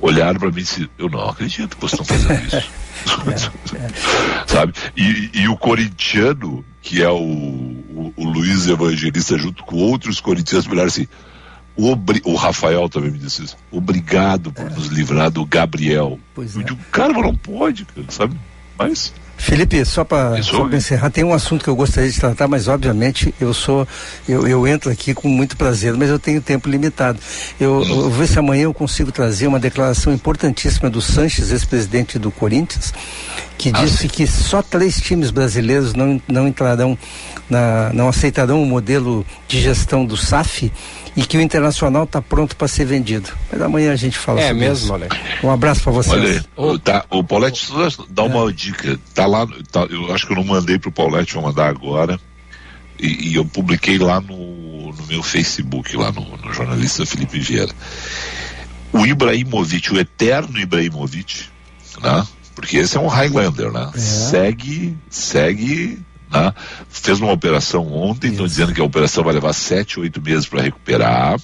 [0.00, 2.86] olharam para mim e disseram, eu não acredito que vocês estão fazendo isso.
[4.46, 4.74] Sabe?
[4.96, 10.66] E, e o corintiano, que é o, o, o Luiz Evangelista, junto com outros corintianos,
[10.66, 11.08] olharam assim,
[11.76, 16.18] obri- o Rafael também me disse isso, obrigado por nos livrar do Gabriel.
[16.34, 16.64] Pois eu é.
[16.64, 18.36] digo, cara, mas não pode, cara, sabe?
[18.78, 20.38] Mas Felipe, só para
[20.72, 23.86] encerrar, tem um assunto que eu gostaria de tratar, mas obviamente eu sou,
[24.26, 27.18] eu, eu entro aqui com muito prazer, mas eu tenho tempo limitado.
[27.60, 32.18] Eu, eu vou ver se amanhã eu consigo trazer uma declaração importantíssima do Sanches, ex-presidente
[32.18, 32.94] do Corinthians,
[33.58, 34.08] que Ah, disse sim.
[34.08, 36.96] que só três times brasileiros não, não entrarão,
[37.48, 40.72] na, não aceitarão o modelo de gestão do SAF
[41.16, 43.30] e que o Internacional está pronto para ser vendido.
[43.50, 44.92] Mas amanhã a gente fala É sobre mesmo, isso.
[44.92, 45.08] olha.
[45.42, 46.14] Um abraço para vocês.
[46.14, 47.68] Olha aí, o- tá, o Paulette,
[48.10, 48.98] dá uma dica.
[49.14, 52.20] Tá lá, tá, eu acho que eu não mandei pro Paulette, vou mandar agora.
[52.98, 57.72] E, e eu publiquei lá no, no meu Facebook, lá no, no jornalista Felipe Vieira.
[58.92, 61.44] O Ibrahimovic, o eterno Ibrahimovic,
[62.02, 62.26] né?
[62.54, 63.90] Porque esse é um Highlander, né?
[63.94, 63.98] É.
[63.98, 65.98] Segue, segue,
[66.40, 66.54] né?
[66.88, 70.62] Fez uma operação ontem, estão dizendo que a operação vai levar sete, oito meses para
[70.62, 71.36] recuperar.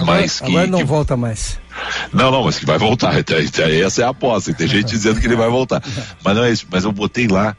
[0.00, 1.58] Mas que, Agora não que volta mais.
[2.12, 3.16] não, não, mas que vai voltar.
[3.20, 4.52] Então, então, essa é a aposta.
[4.54, 5.82] Tem gente dizendo que ele vai voltar.
[6.24, 6.66] Mas não é isso.
[6.70, 7.56] Mas eu botei lá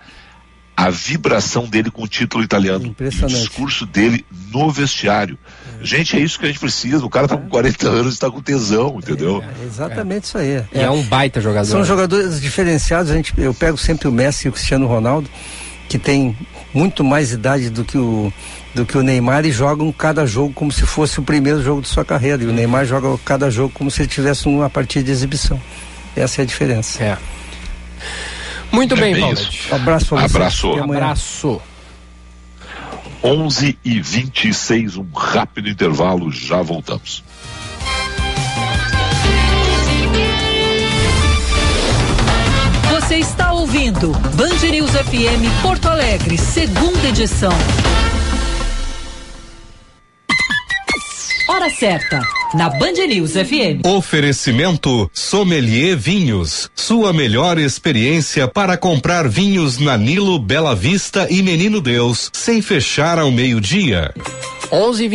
[0.75, 2.87] a vibração dele com o título italiano.
[2.87, 3.33] Impressionante.
[3.33, 5.37] E o discurso dele no vestiário.
[5.81, 7.05] Gente, é isso que a gente precisa.
[7.05, 9.43] O cara tá com 40 anos e tá com tesão, entendeu?
[9.61, 10.63] É exatamente isso aí.
[10.73, 11.67] E é um baita jogador.
[11.67, 13.11] São jogadores diferenciados.
[13.11, 15.29] A gente, eu pego sempre o Messi e o Cristiano Ronaldo,
[15.93, 16.35] que tem
[16.73, 18.33] muito mais idade do que o,
[18.73, 21.87] do que o Neymar e jogam cada jogo como se fosse o primeiro jogo de
[21.87, 22.41] sua carreira.
[22.41, 25.61] E o Neymar joga cada jogo como se ele tivesse uma partida de exibição.
[26.15, 27.03] Essa é a diferença.
[27.03, 27.15] É.
[28.71, 29.37] Muito É bem, bem Paulo.
[29.71, 30.15] Um abraço.
[30.15, 30.73] Abraço.
[30.73, 31.61] Abraço.
[33.23, 37.23] 11 e 26, um rápido intervalo, já voltamos.
[43.13, 47.51] Você está ouvindo Band News FM Porto Alegre, segunda edição.
[51.47, 52.19] Hora certa,
[52.55, 53.85] na Band News FM.
[53.85, 56.71] Oferecimento Sommelier Vinhos.
[56.73, 63.19] Sua melhor experiência para comprar vinhos na Nilo, Bela Vista e Menino Deus, sem fechar
[63.19, 64.11] ao meio-dia.
[64.71, 65.07] 11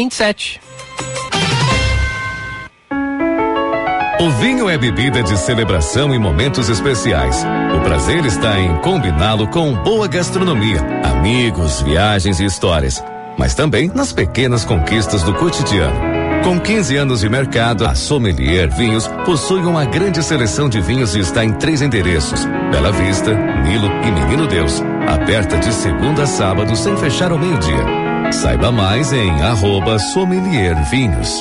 [4.20, 7.46] O vinho é bebida de celebração em momentos especiais.
[7.76, 13.02] O prazer está em combiná-lo com boa gastronomia, amigos, viagens e histórias,
[13.38, 16.00] mas também nas pequenas conquistas do cotidiano.
[16.42, 21.20] Com 15 anos de mercado, a Sommelier Vinhos possui uma grande seleção de vinhos e
[21.20, 24.82] está em três endereços: Bela Vista, Nilo e Menino Deus.
[25.06, 28.32] Aberta de segunda a sábado sem fechar ao meio-dia.
[28.32, 31.40] Saiba mais em arroba Sommelier Vinhos.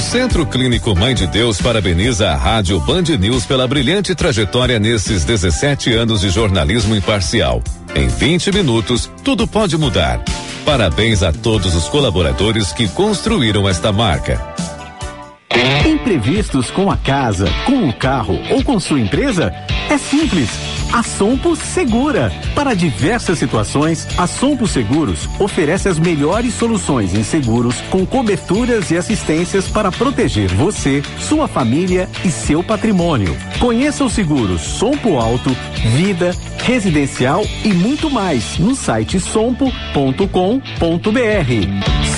[0.00, 5.26] O Centro Clínico Mãe de Deus parabeniza a Rádio Band News pela brilhante trajetória nesses
[5.26, 7.62] 17 anos de jornalismo imparcial.
[7.94, 10.24] Em 20 minutos, tudo pode mudar.
[10.64, 14.40] Parabéns a todos os colaboradores que construíram esta marca.
[15.86, 19.52] Imprevistos com a casa, com o carro ou com sua empresa?
[19.90, 20.79] É simples.
[20.92, 22.32] A Sompo Segura.
[22.52, 28.96] Para diversas situações, a Sompo Seguros oferece as melhores soluções em seguros com coberturas e
[28.96, 33.36] assistências para proteger você, sua família e seu patrimônio.
[33.60, 35.56] Conheça os seguros Sompo Alto,
[35.96, 39.70] Vida, Residencial e muito mais no site sompo.com.br.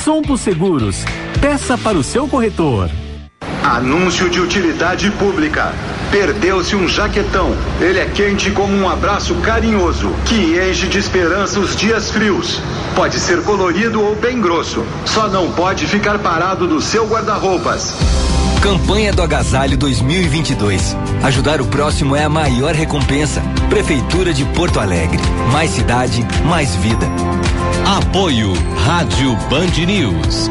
[0.02, 1.04] Sompo Seguros.
[1.42, 2.90] Peça para o seu corretor.
[3.62, 5.72] Anúncio de utilidade pública.
[6.12, 7.56] Perdeu-se um jaquetão.
[7.80, 12.60] Ele é quente como um abraço carinhoso, que enche de esperança os dias frios.
[12.94, 14.84] Pode ser colorido ou bem grosso.
[15.06, 17.94] Só não pode ficar parado no seu guarda-roupas.
[18.60, 20.94] Campanha do Agasalho 2022.
[21.22, 23.42] Ajudar o próximo é a maior recompensa.
[23.70, 25.18] Prefeitura de Porto Alegre.
[25.50, 27.06] Mais cidade, mais vida.
[27.86, 28.52] Apoio
[28.84, 30.50] Rádio Band News.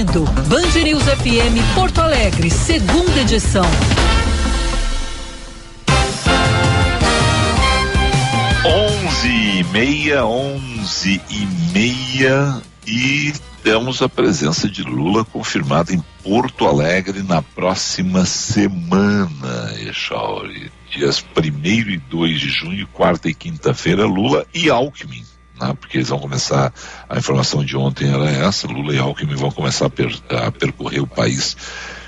[0.09, 3.65] ouvindo Band News FM Porto Alegre, segunda edição.
[8.65, 16.67] Onze e meia, onze e meia e temos a presença de Lula confirmada em Porto
[16.67, 20.71] Alegre na próxima semana, Echauri.
[20.89, 25.23] Dias 1 e 2 de junho, quarta e quinta-feira, Lula e Alckmin.
[25.59, 25.73] Né?
[25.79, 26.73] Porque eles vão começar,
[27.07, 31.01] a informação de ontem era essa, Lula e Alckmin vão começar a, per, a percorrer
[31.01, 31.57] o país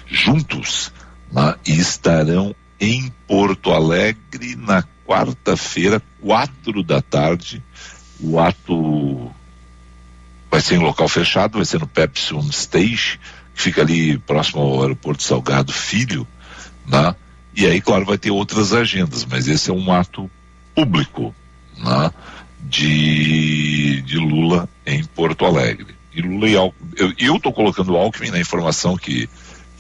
[0.08, 0.92] juntos
[1.32, 1.56] né?
[1.66, 7.64] e estarão em Porto Alegre na quarta-feira, quatro da tarde.
[8.20, 9.32] O ato
[10.50, 13.20] vai ser em local fechado, vai ser no Pepsi On Stage,
[13.54, 16.28] que fica ali próximo ao aeroporto Salgado Filho,
[16.88, 17.16] né?
[17.54, 20.30] E aí, claro, vai ter outras agendas, mas esse é um ato
[20.74, 21.36] público,
[21.78, 22.12] né?
[22.64, 25.96] De, de Lula em Porto Alegre.
[26.14, 29.30] E Lula e Alckmin, eu, tô colocando Alckmin na informação que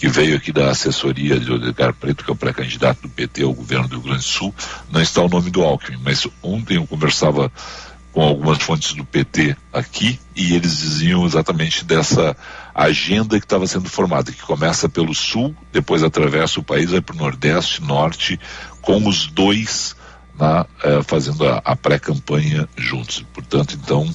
[0.02, 3.54] que veio aqui da assessoria de Odegar Preto, que é o pré-candidato do PT ao
[3.54, 4.52] governo do Rio Grande do Sul,
[4.91, 7.52] não está o nome do Alckmin, mas ontem eu conversava
[8.12, 12.36] com algumas fontes do PT aqui e eles diziam exatamente dessa
[12.74, 17.15] agenda que estava sendo formada, que começa pelo sul, depois atravessa o país, vai para
[17.15, 18.39] o nordeste, norte,
[18.82, 19.96] com os dois
[20.41, 23.23] na, eh, fazendo a, a pré-campanha juntos.
[23.32, 24.10] Portanto, então,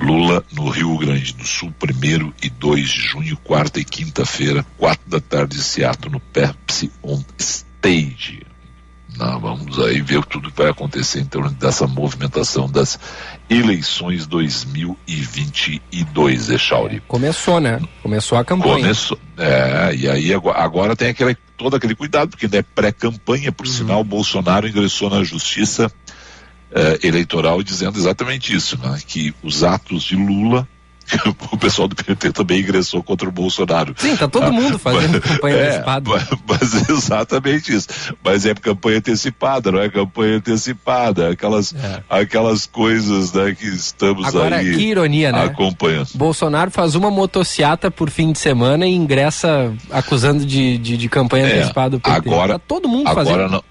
[0.00, 5.08] Lula no Rio Grande do Sul, primeiro e 2 de junho, quarta e quinta-feira, quatro
[5.08, 8.45] da tarde, Seattle, no Pepsi On Stage.
[9.18, 12.98] Não, vamos aí ver tudo que vai acontecer em torno dessa movimentação das
[13.48, 17.02] eleições 2022, Echauri.
[17.08, 17.80] Começou, né?
[18.02, 18.76] Começou a campanha.
[18.76, 19.18] Começou.
[19.38, 23.72] É, e aí agora, agora tem aquele, todo aquele cuidado, porque é pré-campanha, por uhum.
[23.72, 25.90] sinal, Bolsonaro ingressou na justiça
[26.72, 28.98] eh, eleitoral dizendo exatamente isso, né?
[29.06, 30.68] Que os atos de Lula
[31.52, 33.94] o pessoal do PT também ingressou contra o Bolsonaro.
[33.96, 36.10] Sim, tá todo mundo fazendo campanha é, antecipada.
[36.10, 37.88] Mas, mas, exatamente isso.
[38.24, 41.30] Mas é campanha antecipada, não é campanha antecipada.
[41.30, 42.02] Aquelas, é.
[42.08, 45.44] aquelas coisas né, que estamos Agora, aí que ironia, né?
[45.44, 46.08] acompanhando.
[46.14, 51.46] Bolsonaro faz uma motociata por fim de semana e ingressa acusando de, de, de campanha
[51.46, 52.16] é, antecipada do PT.
[52.16, 53.50] Agora, tá todo mundo agora fazendo.
[53.50, 53.64] Não,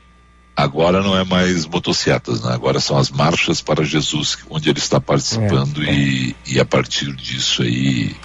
[0.56, 2.54] Agora não é mais motocicletas, né?
[2.54, 5.94] Agora são as marchas para Jesus, onde ele está participando é, é.
[5.94, 8.16] E, e a partir disso aí,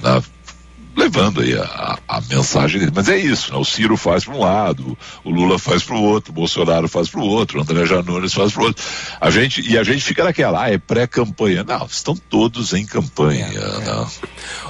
[0.00, 0.22] né,
[0.96, 2.92] levando aí a, a, mensagem dele.
[2.94, 3.58] Mas é isso, né?
[3.58, 7.08] O Ciro faz para um lado, o Lula faz para o outro, o Bolsonaro faz
[7.08, 8.84] para o outro, o André Janones faz para o outro.
[9.20, 11.64] A gente, e a gente fica naquela, ah, é pré-campanha.
[11.64, 13.46] Não, estão todos em campanha.
[13.46, 13.78] É, é.
[13.78, 14.06] Né?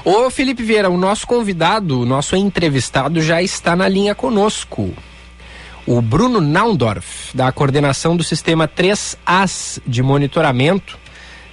[0.05, 4.95] Ô Felipe Vieira, o nosso convidado, o nosso entrevistado já está na linha conosco
[5.87, 10.99] o Bruno Naundorf, da coordenação do sistema 3As de monitoramento,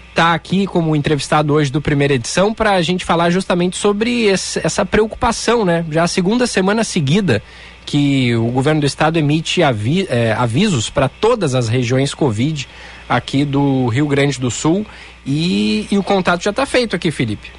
[0.09, 4.59] está aqui como entrevistado hoje do primeira edição para a gente falar justamente sobre esse,
[4.63, 5.85] essa preocupação, né?
[5.89, 7.41] Já a segunda semana seguida
[7.85, 12.67] que o governo do estado emite avi, é, avisos para todas as regiões Covid
[13.07, 14.85] aqui do Rio Grande do Sul
[15.25, 17.49] e, e o contato já está feito aqui, Felipe.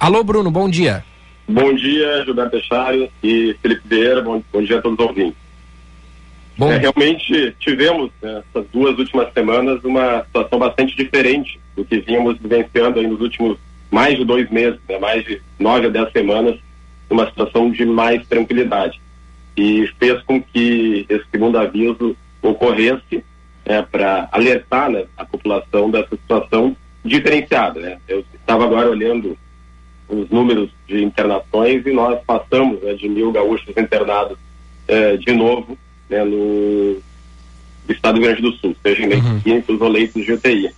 [0.00, 1.04] Alô, Bruno, bom dia.
[1.46, 5.36] Bom dia, Gilberto Echário e Felipe Vieira, bom, bom dia a todos os ouvintes.
[6.56, 6.72] Bom.
[6.72, 12.38] É, realmente tivemos nessas né, duas últimas semanas uma situação bastante diferente do que vínhamos
[12.38, 13.58] vivenciando nos últimos
[13.90, 16.58] mais de dois meses, né, mais de nove a dez semanas,
[17.10, 19.00] uma situação de mais tranquilidade.
[19.56, 23.24] E fez com que esse segundo aviso ocorresse
[23.66, 27.80] né, para alertar né, a população dessa situação diferenciada.
[27.80, 27.98] Né.
[28.08, 29.36] Eu estava agora olhando
[30.22, 34.38] os números de internações e nós passamos né, de mil gaúchos internados
[34.88, 36.96] eh, de novo né, no
[37.88, 39.40] estado do Rio Grande do Sul, seja em leitos uhum.
[39.40, 40.70] clínicos ou leitos de UTI.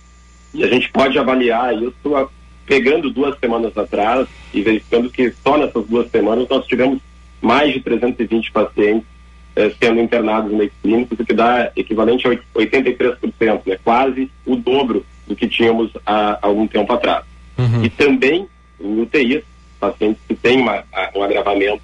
[0.53, 2.27] E a gente pode avaliar isso a,
[2.65, 6.99] pegando duas semanas atrás e verificando que só nessas duas semanas nós tivemos
[7.41, 9.07] mais de 320 pacientes
[9.55, 14.55] eh, sendo internados em leitos clínicos, o que dá equivalente a 83%, né, quase o
[14.55, 17.23] dobro do que tínhamos há algum tempo atrás.
[17.57, 17.83] Uhum.
[17.83, 18.47] E também
[18.79, 19.43] em UTI,
[19.79, 20.83] pacientes que têm uma,
[21.15, 21.81] um agravamento,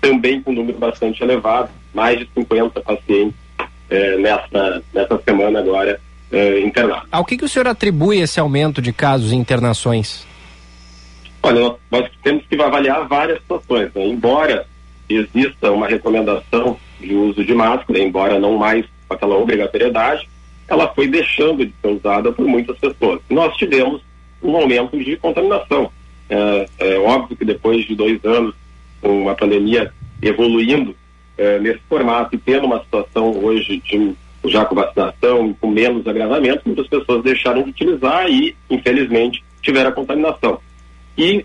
[0.00, 3.34] também com um número bastante elevado, mais de 50 pacientes
[3.88, 6.00] é, nessa, nessa semana agora
[6.32, 7.08] é, internados.
[7.10, 10.26] Ao que, que o senhor atribui esse aumento de casos e internações?
[11.42, 13.92] Olha, nós, nós temos que avaliar várias situações.
[13.94, 14.06] Né?
[14.06, 14.66] Embora
[15.08, 20.28] exista uma recomendação de uso de máscara, embora não mais com aquela obrigatoriedade,
[20.68, 23.20] ela foi deixando de ser usada por muitas pessoas.
[23.28, 24.00] Nós tivemos
[24.42, 25.90] um aumento de contaminação.
[26.30, 28.54] É, é, óbvio que depois de dois anos,
[29.02, 30.94] com uma pandemia evoluindo
[31.36, 34.14] é, nesse formato e tendo uma situação hoje de
[34.44, 39.92] já com vacinação, com menos agravamento, muitas pessoas deixaram de utilizar e, infelizmente, tiveram a
[39.92, 40.58] contaminação.
[41.18, 41.44] E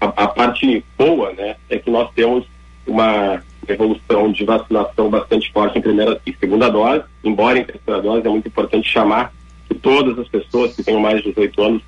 [0.00, 2.46] a, a parte boa, né, é que nós temos
[2.86, 8.26] uma evolução de vacinação bastante forte em primeira e segunda dose, embora em terceira dose
[8.26, 9.32] é muito importante chamar
[9.68, 11.82] que todas as pessoas que tenham mais de 18 anos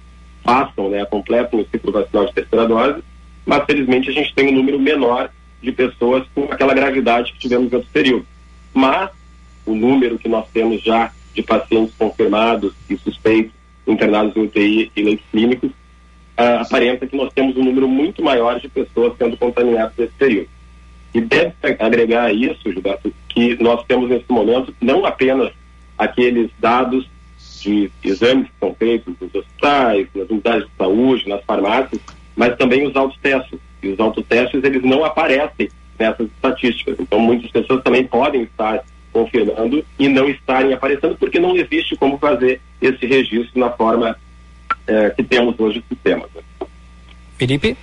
[0.45, 3.03] façam, né, completam o ciclo vacinal de terceira dose,
[3.45, 5.31] mas felizmente a gente tem um número menor
[5.63, 8.27] de pessoas com aquela gravidade que tivemos no período.
[8.73, 9.11] Mas
[9.65, 13.53] o número que nós temos já de pacientes confirmados e suspeitos
[13.87, 18.61] internados em UTI e leitos clínicos uh, aparenta que nós temos um número muito maior
[18.61, 20.49] de pessoas sendo contaminadas nesse período.
[21.15, 25.53] E deve agregar a isso, Gilberto, que nós temos nesse momento não apenas
[25.97, 27.09] aqueles dados
[27.65, 32.01] de exames que são feitos nos hospitais, nas unidades de saúde, nas farmácias,
[32.37, 33.59] mas também os autotestes.
[33.83, 36.97] E os autotestes, eles não aparecem nessas estatísticas.
[37.01, 42.19] Então, muitas pessoas também podem estar confirmando e não estarem aparecendo, porque não existe como
[42.19, 44.17] fazer esse registro na forma
[44.87, 46.29] é, que temos hoje o sistema.
[47.37, 47.77] Felipe?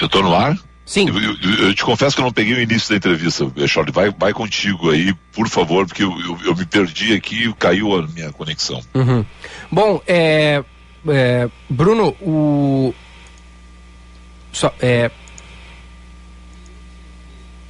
[0.00, 0.56] Eu estou no ar?
[0.88, 1.06] Sim.
[1.06, 3.92] Eu, eu, eu, te confesso que eu não peguei o início da entrevista, Charlie.
[3.92, 6.10] Vai, vai contigo aí, por favor, porque eu,
[6.46, 8.80] eu, me perdi aqui e caiu a minha conexão.
[8.94, 9.22] Uhum.
[9.70, 10.64] Bom, é,
[11.06, 12.94] é, Bruno, o.
[14.50, 15.10] Só, é,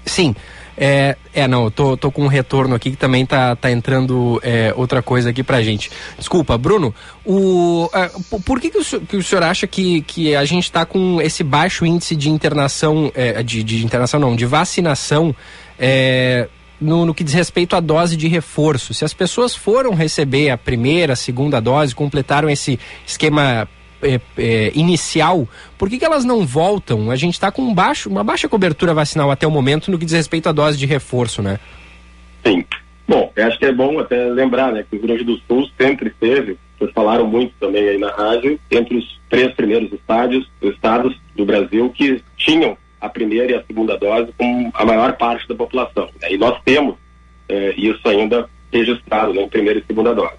[0.06, 0.32] sim.
[0.80, 4.40] É, é, não, eu tô, tô com um retorno aqui que também tá, tá entrando
[4.44, 5.90] é, outra coisa aqui pra gente.
[6.16, 10.44] Desculpa, Bruno, o, uh, por que, que, o, que o senhor acha que, que a
[10.44, 15.34] gente está com esse baixo índice de internação, é, de, de internação não, de vacinação
[15.76, 16.48] é,
[16.80, 18.94] no, no, que diz respeito à dose de reforço.
[18.94, 23.68] Se as pessoas foram receber a primeira, a segunda dose, completaram esse esquema
[24.02, 27.10] é, é, inicial, por que, que elas não voltam?
[27.10, 30.04] A gente está com um baixo, uma baixa cobertura vacinal até o momento no que
[30.04, 31.58] diz respeito à dose de reforço, né?
[32.44, 32.64] Sim.
[33.06, 35.66] Bom, eu acho que é bom até lembrar, né, que o Rio Grande do Sul
[35.80, 41.16] sempre teve, vocês falaram muito também aí na rádio, entre os três primeiros estádios, estados
[41.34, 45.54] do Brasil que tinham a primeira e a segunda dose com a maior parte da
[45.54, 46.08] população.
[46.20, 46.32] Né?
[46.32, 46.96] E nós temos
[47.48, 50.37] é, isso ainda registrado, né, em primeira e segunda dose.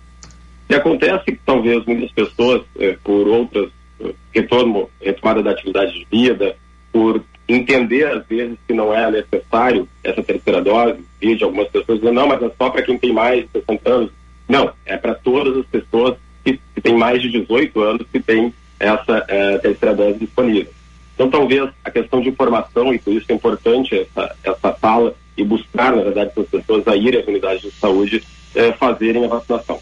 [0.69, 6.07] E acontece que talvez muitas pessoas, é, por outras, é, retorno, retomada da atividade de
[6.11, 6.55] vida,
[6.91, 11.99] por entender às vezes que não é necessário essa terceira dose, e de algumas pessoas
[11.99, 14.11] dizendo, não, mas é só para quem tem mais de 60 anos.
[14.47, 18.53] Não, é para todas as pessoas que, que têm mais de 18 anos que têm
[18.79, 20.71] essa é, terceira dose disponível.
[21.15, 25.43] Então, talvez a questão de informação, e por isso é importante essa, essa fala e
[25.43, 28.23] buscar, na verdade, as pessoas a irem às unidades de saúde
[28.55, 29.79] é, fazerem a vacinação.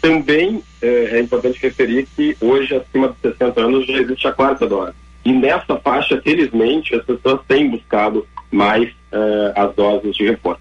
[0.00, 4.66] Também é, é, importante referir que hoje, acima de 60 anos, já existe a quarta
[4.66, 4.94] dose.
[5.24, 10.60] E nessa faixa, felizmente, as pessoas têm buscado mais é, as doses de reforço.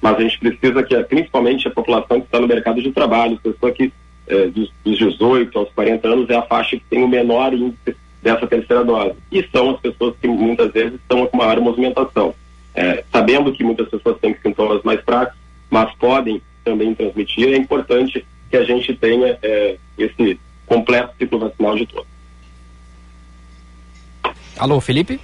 [0.00, 3.72] Mas a gente precisa que, principalmente a população que está no mercado de trabalho, pessoa
[3.72, 3.92] que
[4.26, 7.96] é, dos, dos 18 aos 40 anos é a faixa que tem o menor índice
[8.22, 9.14] dessa terceira dose.
[9.32, 12.34] E são as pessoas que muitas vezes estão com maior movimentação.
[12.74, 15.36] É, sabendo que muitas pessoas têm sintomas mais fracos,
[15.70, 21.76] mas podem também transmitir, é importante que a gente tenha é, esse completo ciclo vacinal
[21.76, 22.06] de todos.
[24.58, 25.20] Alô, Felipe?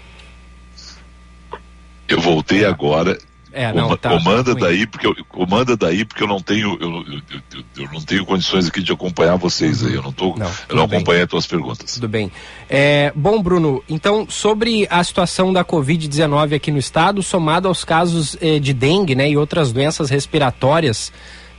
[2.08, 3.18] Eu voltei agora.
[3.54, 6.90] É, não, tá, comanda tá daí porque eu comanda daí porque eu não tenho eu,
[6.90, 7.20] eu,
[7.52, 9.92] eu, eu, não tenho condições aqui de acompanhar vocês aí.
[9.92, 11.94] Eu não tô, não, eu não acompanhei as tuas perguntas.
[11.94, 12.32] Tudo bem.
[12.68, 18.38] É, bom, Bruno, então sobre a situação da Covid-19 aqui no estado, somado aos casos
[18.40, 21.12] eh, de dengue, né, e outras doenças respiratórias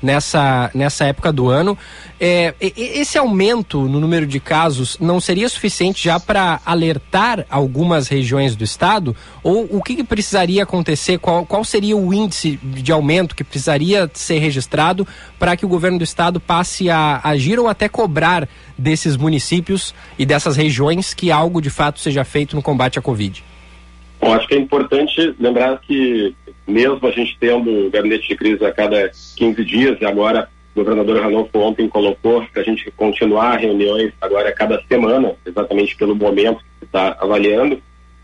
[0.03, 1.77] nessa, nessa época do ano.
[2.19, 8.55] É, esse aumento no número de casos não seria suficiente já para alertar algumas regiões
[8.55, 9.15] do estado?
[9.41, 11.17] Ou o que, que precisaria acontecer?
[11.17, 15.07] Qual, qual seria o índice de aumento que precisaria ser registrado
[15.39, 18.47] para que o governo do estado passe a agir ou até cobrar
[18.77, 23.43] desses municípios e dessas regiões que algo de fato seja feito no combate à Covid?
[24.19, 26.33] Bom, acho que é importante lembrar que
[26.68, 31.22] mesmo a gente tendo gabinete de crise a cada 15 dias, e agora o governador
[31.22, 36.64] Ranolfo ontem colocou para a gente continuar reuniões agora a cada semana, exatamente pelo momento
[36.80, 37.82] que está avaliando,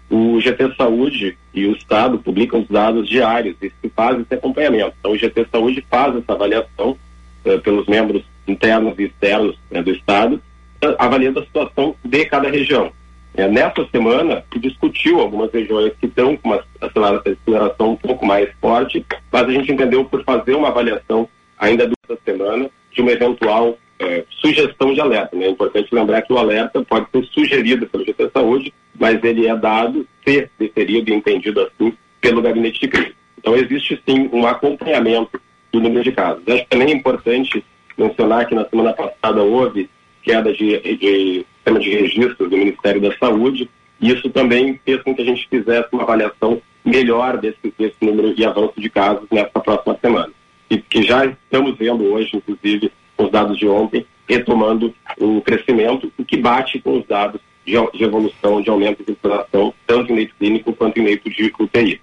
[0.09, 4.93] o GT Saúde e o Estado publicam os dados diários e se faz esse acompanhamento.
[4.99, 6.97] Então o GT Saúde faz essa avaliação
[7.45, 10.41] uh, pelos membros internos e externos né, do Estado,
[10.83, 12.91] uh, avaliando a situação de cada região.
[13.39, 18.49] É, nessa semana, se discutiu algumas regiões que estão com uma aceleração um pouco mais
[18.59, 21.25] forte, mas a gente entendeu por fazer uma avaliação
[21.57, 25.37] ainda dessa semana de uma eventual é, sugestão de alerta.
[25.37, 25.45] Né?
[25.45, 29.55] É importante lembrar que o alerta pode ser sugerido pelo GT Saúde, mas ele é
[29.55, 33.15] dado, ser deferido e entendido assim, pelo gabinete de crise.
[33.37, 35.39] Então existe sim um acompanhamento
[35.71, 36.43] do número de casos.
[36.45, 37.63] Acho também é importante
[37.97, 39.89] mencionar que na semana passada houve
[40.23, 43.69] queda de, de sistema de registro do Ministério da Saúde.
[44.01, 48.45] Isso também fez com que a gente fizesse uma avaliação melhor desse, desse número de
[48.45, 50.31] avanço de casos nessa próxima semana.
[50.69, 56.23] E que já estamos vendo hoje, inclusive, os dados de ontem, retomando o crescimento, o
[56.23, 60.35] que bate com os dados de, de evolução, de aumento de inflação, tanto em leito
[60.39, 61.99] clínico quanto em leito de UTI.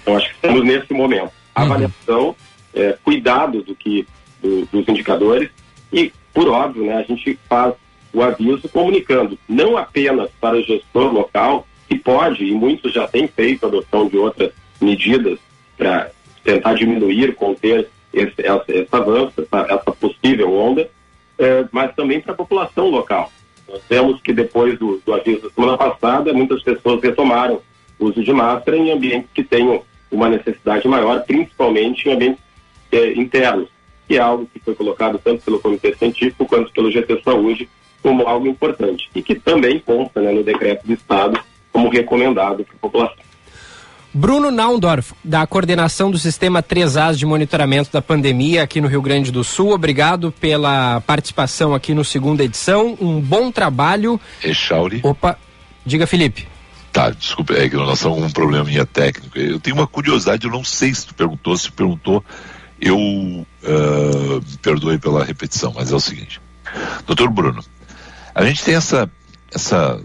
[0.00, 1.24] Então, acho que estamos nesse momento.
[1.24, 1.30] Uhum.
[1.54, 2.36] Avaliação,
[2.72, 4.06] é, cuidado do que,
[4.40, 5.50] do, dos indicadores
[5.92, 7.74] e, por óbvio, né, a gente faz
[8.12, 13.26] o aviso comunicando não apenas para o gestor local, que pode, e muitos já têm
[13.26, 15.38] feito a adoção de outras medidas
[15.76, 16.10] para
[16.44, 20.88] tentar diminuir, conter esse, essa, esse avanço, essa, essa, possível onda,
[21.38, 23.30] é, mas também para a população local.
[23.68, 27.60] Nós vemos que depois do, do aviso da semana passada, muitas pessoas retomaram
[27.98, 32.42] o uso de máscara em ambientes que tenham uma necessidade maior, principalmente em ambientes
[32.92, 33.68] é, internos,
[34.06, 37.68] que é algo que foi colocado tanto pelo Comitê Científico quanto pelo GT Saúde
[38.02, 41.40] como algo importante e que também consta né, no decreto do Estado
[41.72, 43.28] como recomendado para a população.
[44.12, 49.30] Bruno Naundorf, da coordenação do Sistema 3As de monitoramento da pandemia aqui no Rio Grande
[49.30, 52.96] do Sul, obrigado pela participação aqui no segunda edição.
[53.00, 54.18] Um bom trabalho.
[54.42, 55.00] Echauri.
[55.04, 55.38] Opa,
[55.84, 56.48] diga Felipe.
[56.90, 59.38] Tá, desculpa, é que nós estamos com um probleminha técnico.
[59.38, 62.24] Eu tenho uma curiosidade, eu não sei se tu perguntou, se perguntou,
[62.80, 66.40] eu uh, me perdoe pela repetição, mas é o seguinte.
[67.06, 67.62] Doutor Bruno,
[68.38, 69.10] a gente tem essa,
[69.52, 70.00] essa,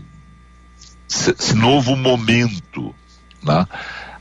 [1.08, 2.96] esse novo momento,
[3.44, 3.68] né?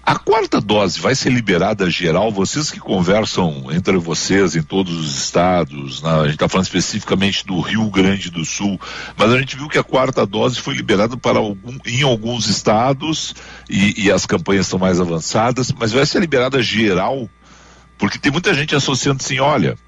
[0.04, 2.30] A quarta dose vai ser liberada geral?
[2.30, 6.10] Vocês que conversam entre vocês em todos os estados, né?
[6.10, 8.78] a gente está falando especificamente do Rio Grande do Sul,
[9.16, 13.34] mas a gente viu que a quarta dose foi liberada para algum, em alguns estados
[13.70, 17.30] e, e as campanhas estão mais avançadas, mas vai ser liberada geral?
[17.96, 19.78] Porque tem muita gente associando assim, olha,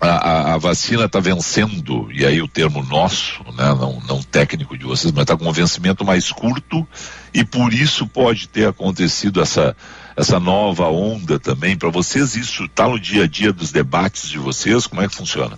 [0.00, 4.84] a, a, vacina está vencendo, e aí o termo nosso, né, não, não técnico de
[4.84, 6.86] vocês, mas está com um vencimento mais curto,
[7.32, 9.76] e por isso pode ter acontecido essa,
[10.16, 11.76] essa nova onda também.
[11.76, 14.86] Para vocês, isso está no dia a dia dos debates de vocês?
[14.86, 15.56] Como é que funciona?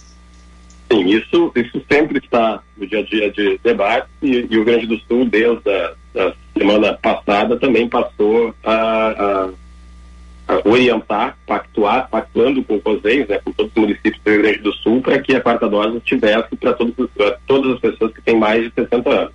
[0.90, 4.86] Sim, isso, isso sempre está no dia a dia de debate, e, e o Grande
[4.86, 9.48] do Sul, desde a da semana passada, também passou a, a
[10.64, 14.72] orientar, pactuar, pactuando com o COSEIS, né, com todos os municípios do Rio Grande do
[14.74, 16.72] Sul, para que a quarta dose tivesse para
[17.46, 19.32] todas as pessoas que têm mais de 60 anos.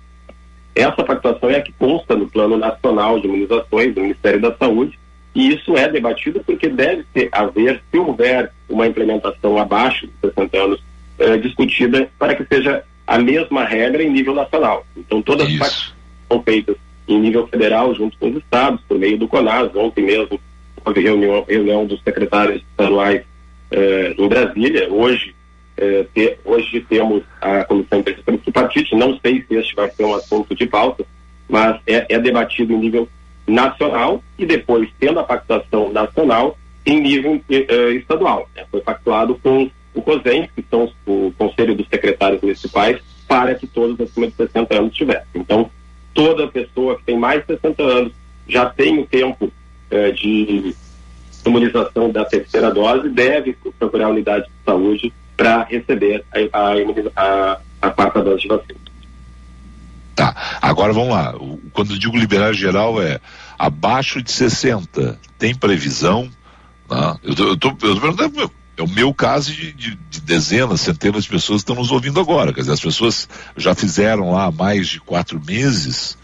[0.74, 4.98] Essa pactuação é a que consta no Plano Nacional de Imunizações do Ministério da Saúde,
[5.34, 10.58] e isso é debatido porque deve ter, haver, se houver uma implementação abaixo de 60
[10.58, 10.82] anos,
[11.18, 14.84] eh, discutida para que seja a mesma regra em nível nacional.
[14.96, 15.94] Então, todas as pactuações
[16.28, 20.40] são feitas em nível federal, junto com os estados, por meio do CONAS, ontem mesmo
[20.84, 23.22] houve reunião, reunião dos secretários estaduais
[23.70, 24.92] eh, em Brasília.
[24.92, 25.34] Hoje,
[25.76, 28.94] eh, te, hoje temos a Comissão Interestadual Tripartite.
[28.94, 31.04] Não sei se este vai ser um assunto de pauta,
[31.48, 33.08] mas é, é debatido em nível
[33.46, 38.48] nacional e depois, tendo a pactuação nacional, em nível eh, estadual.
[38.54, 38.64] Né?
[38.70, 43.98] Foi pactuado com o COSEN, que são o Conselho dos Secretários Municipais, para que todos
[44.00, 45.26] acima de 60 anos tivessem.
[45.34, 45.70] Então,
[46.12, 48.12] toda pessoa que tem mais de 60 anos
[48.46, 49.50] já tem o tempo
[49.90, 50.74] eh, de
[51.44, 57.90] imunização da terceira dose deve procurar a unidade de saúde para receber a, a, a,
[57.90, 58.78] quarta dose de vacina.
[60.14, 61.34] Tá, agora vamos lá.
[61.72, 63.20] Quando digo liberar geral é
[63.58, 66.30] abaixo de 60, tem previsão?
[66.88, 67.16] Né?
[67.24, 71.70] Eu, tô perguntando, é o meu caso de, de, de, dezenas, centenas de pessoas que
[71.70, 72.52] estão nos ouvindo agora.
[72.52, 76.16] Quer dizer, as pessoas já fizeram lá mais de quatro meses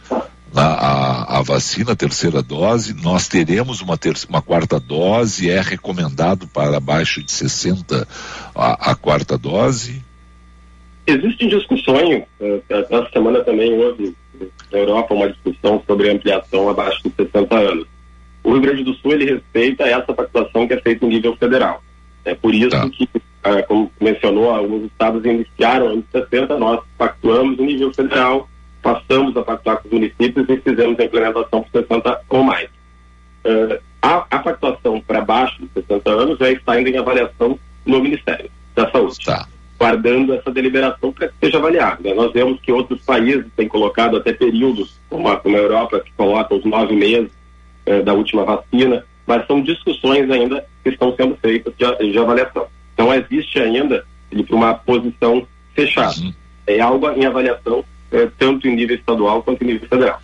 [0.54, 5.60] a, a, a, vacina, a terceira dose, nós teremos uma, ter, uma quarta dose, é
[5.60, 8.06] recomendado para abaixo de 60
[8.54, 10.02] a, a quarta dose?
[11.06, 14.14] Existem discussões, uh, essa semana também houve
[14.72, 17.86] na Europa uma discussão sobre ampliação abaixo de 60 anos.
[18.42, 21.82] O Rio Grande do Sul ele respeita essa pactuação que é feita em nível federal.
[22.24, 22.88] É por isso tá.
[22.88, 28.48] que, uh, como mencionou, alguns estados iniciaram anos 60, nós pactuamos em nível federal
[28.82, 32.68] passamos a pactuar com os municípios e fizemos a implementação por 60 ou mais.
[33.44, 38.00] Uh, a, a pactuação para baixo de 60 anos já está ainda em avaliação no
[38.00, 39.24] Ministério da Saúde.
[39.24, 39.46] Tá.
[39.78, 41.98] Guardando essa deliberação para que seja avaliada.
[42.02, 42.14] Né?
[42.14, 46.12] Nós vemos que outros países têm colocado até períodos, como a, como a Europa, que
[46.16, 47.30] coloca os nove meses
[47.86, 52.66] uh, da última vacina, mas são discussões ainda que estão sendo feitas de, de avaliação.
[52.94, 56.20] Então, existe ainda para uma posição fechada.
[56.20, 56.34] Uhum.
[56.66, 60.20] É algo em avaliação é, tanto em nível estadual quanto em nível federal.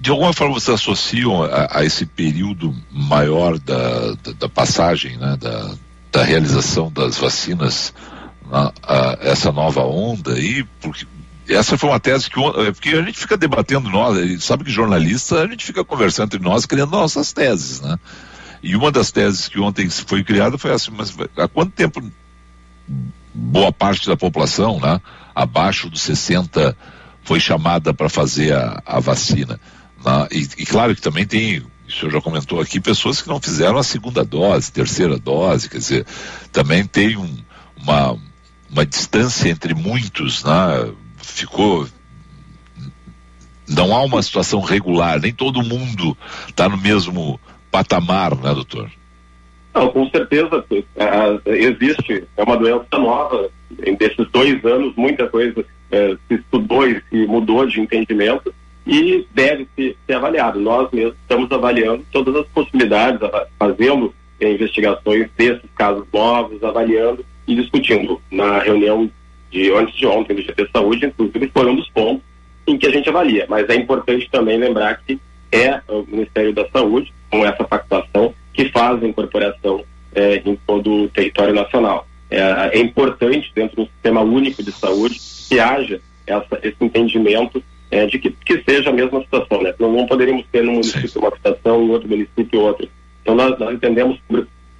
[0.00, 5.36] De alguma forma vocês associam a, a esse período maior da, da, da passagem, né,
[5.40, 5.74] da,
[6.12, 7.94] da realização das vacinas,
[8.50, 11.06] na, a, essa nova onda aí, porque
[11.48, 15.42] essa foi uma tese que é, porque a gente fica debatendo nós, sabe que jornalista
[15.42, 17.98] a gente fica conversando entre nós criando nossas teses, né?
[18.62, 22.02] E uma das teses que ontem foi criada foi assim, mas há quanto tempo
[23.34, 25.00] boa parte da população, né,
[25.34, 26.74] abaixo dos 60
[27.24, 29.58] foi chamada para fazer a, a vacina.
[30.04, 30.28] Né?
[30.30, 31.58] E, e, claro que também tem,
[31.88, 35.78] o senhor já comentou aqui, pessoas que não fizeram a segunda dose, terceira dose, quer
[35.78, 36.06] dizer,
[36.52, 37.36] também tem um,
[37.82, 38.16] uma,
[38.70, 40.92] uma distância entre muitos, né?
[41.16, 41.88] Ficou.
[43.66, 46.14] Não há uma situação regular, nem todo mundo
[46.46, 48.90] está no mesmo patamar, né, doutor?
[49.74, 53.48] Não, com certeza uh, existe, é uma doença nova.
[53.98, 58.54] Desses dois anos, muita coisa uh, se estudou e se mudou de entendimento
[58.86, 60.60] e deve ser, ser avaliado.
[60.60, 63.20] Nós mesmos estamos avaliando todas as possibilidades,
[63.58, 68.20] fazendo uh, investigações desses casos novos, avaliando e discutindo.
[68.30, 69.10] Na reunião
[69.50, 72.22] de antes de ontem do GT Saúde, inclusive, foi um dos pontos
[72.66, 73.46] em que a gente avalia.
[73.48, 75.18] Mas é importante também lembrar que
[75.52, 81.04] é o Ministério da Saúde, com essa pactuação, que faz a incorporação é, em todo
[81.04, 82.06] o território nacional.
[82.30, 88.06] É, é, importante, dentro do sistema único de saúde, que haja essa, esse entendimento é,
[88.06, 89.62] de que, que seja a mesma situação.
[89.62, 89.74] Né?
[89.78, 91.18] Não, não poderíamos ter num município Sim.
[91.18, 92.88] uma situação, em outro município outra.
[93.22, 94.18] Então, nós, nós entendemos,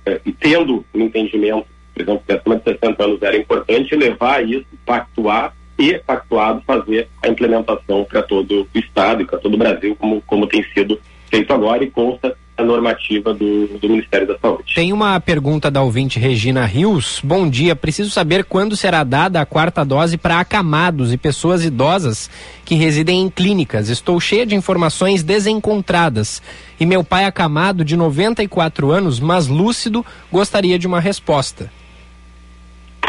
[0.05, 4.67] é, tendo um entendimento, por exemplo, que acima de 60 anos era importante levar isso,
[4.85, 9.97] pactuar e, pactuado, fazer a implementação para todo o Estado e para todo o Brasil,
[9.97, 11.01] como, como tem sido
[11.31, 14.75] feito agora e consta a normativa do, do, Ministério da Saúde.
[14.75, 17.21] Tem uma pergunta da ouvinte Regina Rios.
[17.23, 22.31] Bom dia, preciso saber quando será dada a quarta dose para acamados e pessoas idosas
[22.65, 23.89] que residem em clínicas.
[23.89, 26.41] Estou cheia de informações desencontradas.
[26.79, 31.71] E meu pai acamado, de 94 anos, mas lúcido, gostaria de uma resposta.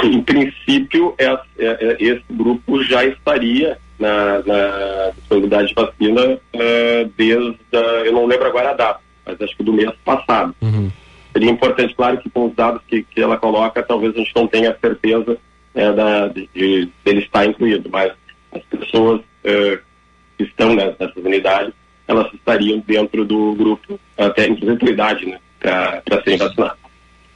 [0.03, 7.07] Em princípio, é, é, é, esse grupo já estaria na, na disponibilidade de vacina é,
[7.17, 10.55] desde, a, eu não lembro agora a data, mas acho que do mês passado.
[10.61, 10.91] Uhum.
[11.33, 14.47] Seria importante, claro, que com os dados que, que ela coloca, talvez a gente não
[14.47, 15.37] tenha certeza
[15.73, 18.13] é, da, de, de dele estar incluído, mas
[18.53, 19.79] as pessoas é,
[20.37, 21.73] que estão nessas unidades,
[22.07, 26.77] elas estariam dentro do grupo, até inclusive por idade, né, para serem vacinadas.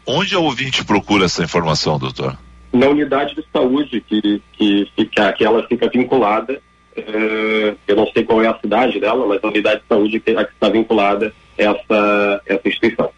[0.06, 2.38] Onde a ouvinte procura essa informação, doutor?
[2.72, 6.62] na unidade de saúde que, que, fica, que ela fica vinculada,
[6.98, 10.32] uh, eu não sei qual é a cidade dela, mas a unidade de saúde que,
[10.32, 13.10] a que está vinculada essa, essa instituição.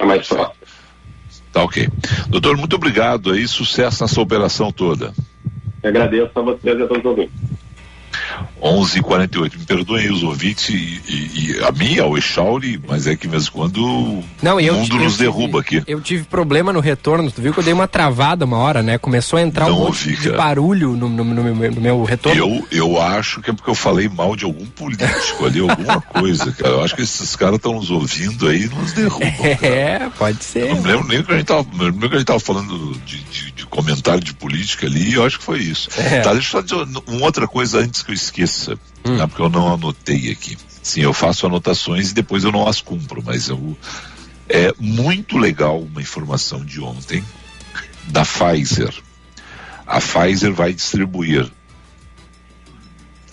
[0.00, 0.52] A mais próxima.
[1.52, 1.88] Tá ok.
[2.28, 5.12] Doutor, muito obrigado aí, sucesso nessa operação toda.
[5.82, 7.47] Eu agradeço a vocês e a todos os ouvintes.
[8.62, 9.58] 11:48.
[9.58, 13.28] Me perdoem os ouvintes e, e, e, a mim, ao Echauri, mas é que de
[13.28, 13.80] vez em quando
[14.42, 15.90] Não, o mundo eu, nos eu derruba tive, aqui.
[15.90, 18.98] Eu tive problema no retorno, tu viu que eu dei uma travada uma hora, né?
[18.98, 22.38] Começou a entrar Não um monte de barulho no, no, no, meu, no, meu, retorno.
[22.38, 26.50] Eu, eu acho que é porque eu falei mal de algum político ali, alguma coisa,
[26.52, 26.74] cara.
[26.74, 29.28] Eu acho que esses caras estão nos ouvindo aí e nos derrubam.
[29.62, 30.70] É, pode ser.
[30.70, 33.52] Eu não lembro nem que a gente tava, que a gente tava falando de, de,
[33.52, 35.88] de, comentário de política ali, eu acho que foi isso.
[35.96, 36.20] É.
[36.20, 38.47] Tá, deixa eu só dizer uma outra coisa antes que eu esqueça
[39.04, 39.16] hum.
[39.16, 39.28] tá?
[39.28, 40.56] porque eu não anotei aqui.
[40.82, 43.76] Sim, eu faço anotações e depois eu não as cumpro, mas eu
[44.48, 47.22] é muito legal uma informação de ontem
[48.06, 48.94] da Pfizer.
[49.86, 51.50] A Pfizer vai distribuir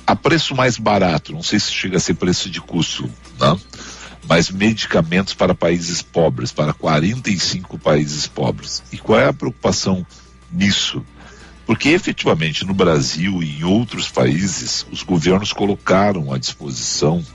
[0.06, 3.10] a preço mais barato, não sei se chega a ser preço de custo,
[3.40, 3.58] né?
[4.28, 8.84] mas medicamentos para países pobres, para 45 países pobres.
[8.92, 10.06] E qual é a preocupação
[10.52, 11.04] nisso?
[11.66, 17.26] Porque efetivamente no Brasil e em outros países, os governos colocaram à disposição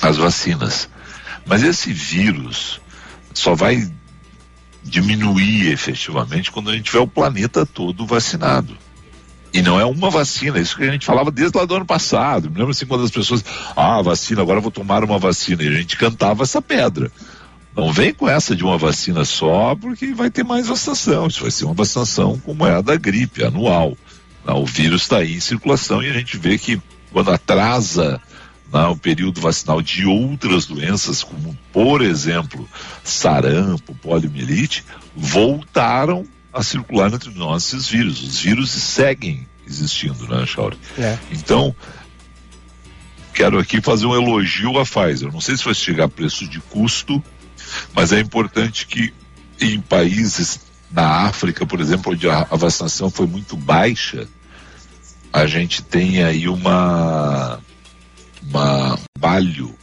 [0.00, 0.88] as vacinas.
[1.46, 2.80] Mas esse vírus
[3.32, 3.90] só vai
[4.82, 8.76] diminuir efetivamente quando a gente tiver o planeta todo vacinado.
[9.52, 12.50] E não é uma vacina, isso que a gente falava desde lá do ano passado.
[12.50, 13.44] Me lembro assim quando as pessoas,
[13.76, 15.62] ah, vacina, agora vou tomar uma vacina.
[15.62, 17.10] E a gente cantava essa pedra.
[17.76, 21.26] Não vem com essa de uma vacina só, porque vai ter mais vacinação.
[21.26, 23.96] Isso vai ser uma vacinação como é a da gripe, anual.
[24.44, 28.20] Não, o vírus está aí em circulação e a gente vê que quando atrasa
[28.72, 32.68] não, o período vacinal de outras doenças, como por exemplo
[33.04, 38.20] sarampo, poliomielite, voltaram a circular entre nós esses vírus.
[38.22, 40.76] Os vírus seguem existindo, né, Chauri?
[40.98, 41.18] É.
[41.30, 41.74] Então,
[43.32, 45.32] quero aqui fazer um elogio à Pfizer.
[45.32, 47.22] Não sei se vai chegar a preço de custo,
[47.94, 49.12] mas é importante que
[49.60, 50.60] em países
[50.90, 54.28] na África, por exemplo, onde a, vacinação foi muito baixa,
[55.32, 57.58] a gente tem aí uma,
[58.42, 59.74] uma balho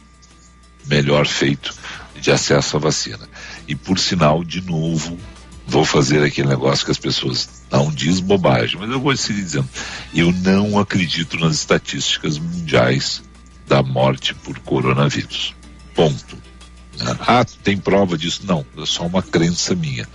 [0.86, 1.74] melhor feito
[2.18, 3.28] de acesso à vacina.
[3.68, 5.18] E por sinal, de novo,
[5.66, 9.68] vou fazer aquele negócio que as pessoas não diz bobagem, mas eu vou seguir dizendo,
[10.14, 13.22] eu não acredito nas estatísticas mundiais
[13.66, 15.54] da morte por coronavírus.
[15.94, 16.51] Ponto.
[17.20, 18.42] Ah, tem prova disso?
[18.44, 20.08] Não, é só uma crença minha.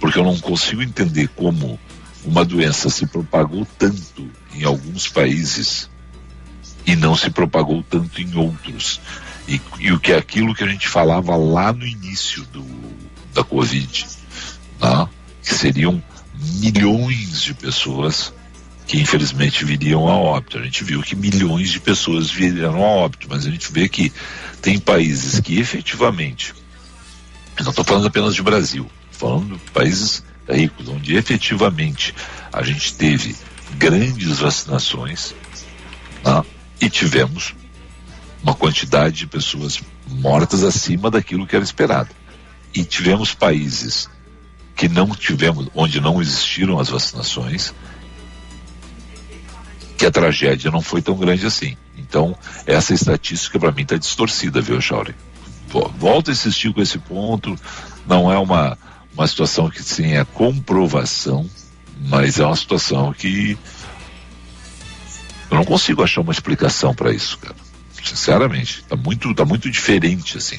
[0.00, 1.78] Porque eu não consigo entender como
[2.24, 5.88] uma doença se propagou tanto em alguns países
[6.86, 9.00] e não se propagou tanto em outros.
[9.46, 12.64] E, e o que é aquilo que a gente falava lá no início do,
[13.32, 14.06] da Covid,
[14.80, 15.08] né?
[15.42, 16.02] que seriam
[16.34, 18.32] milhões de pessoas
[18.86, 20.58] que infelizmente viriam a óbito.
[20.58, 24.12] A gente viu que milhões de pessoas viriam a óbito, mas a gente vê que
[24.60, 26.54] tem países que efetivamente,
[27.60, 32.14] não estou falando apenas de Brasil, falando de países ricos, onde efetivamente
[32.52, 33.34] a gente teve
[33.76, 35.34] grandes vacinações
[36.24, 36.42] né,
[36.80, 37.54] e tivemos
[38.42, 42.10] uma quantidade de pessoas mortas acima daquilo que era esperado.
[42.74, 44.08] E tivemos países
[44.76, 47.72] que não tivemos, onde não existiram as vacinações,
[50.04, 51.78] que a tragédia não foi tão grande assim.
[51.96, 52.36] Então,
[52.66, 55.14] essa estatística para mim está distorcida, viu, Chauri?
[55.96, 57.58] Volto a insistir com esse ponto,
[58.06, 58.76] não é uma,
[59.14, 61.48] uma situação que tenha comprovação,
[62.06, 63.56] mas é uma situação que
[65.50, 67.56] eu não consigo achar uma explicação para isso, cara.
[68.04, 70.58] Sinceramente, está muito, tá muito diferente assim.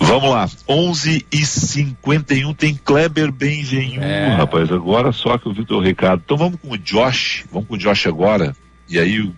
[0.00, 4.34] Vamos lá, 11 e 51 tem Kleber Benjenhu, é.
[4.34, 4.70] rapaz.
[4.70, 6.22] Agora só que eu vi teu recado.
[6.24, 8.56] Então vamos com o Josh, vamos com o Josh agora.
[8.88, 9.34] E aí o,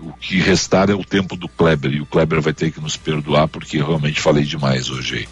[0.00, 1.92] o que restar é o tempo do Kleber.
[1.92, 5.28] E o Kleber vai ter que nos perdoar porque eu realmente falei demais hoje aí.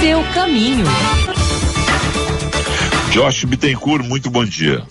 [0.00, 0.84] Seu caminho.
[3.10, 4.84] Josh Bittencourt, muito bom dia.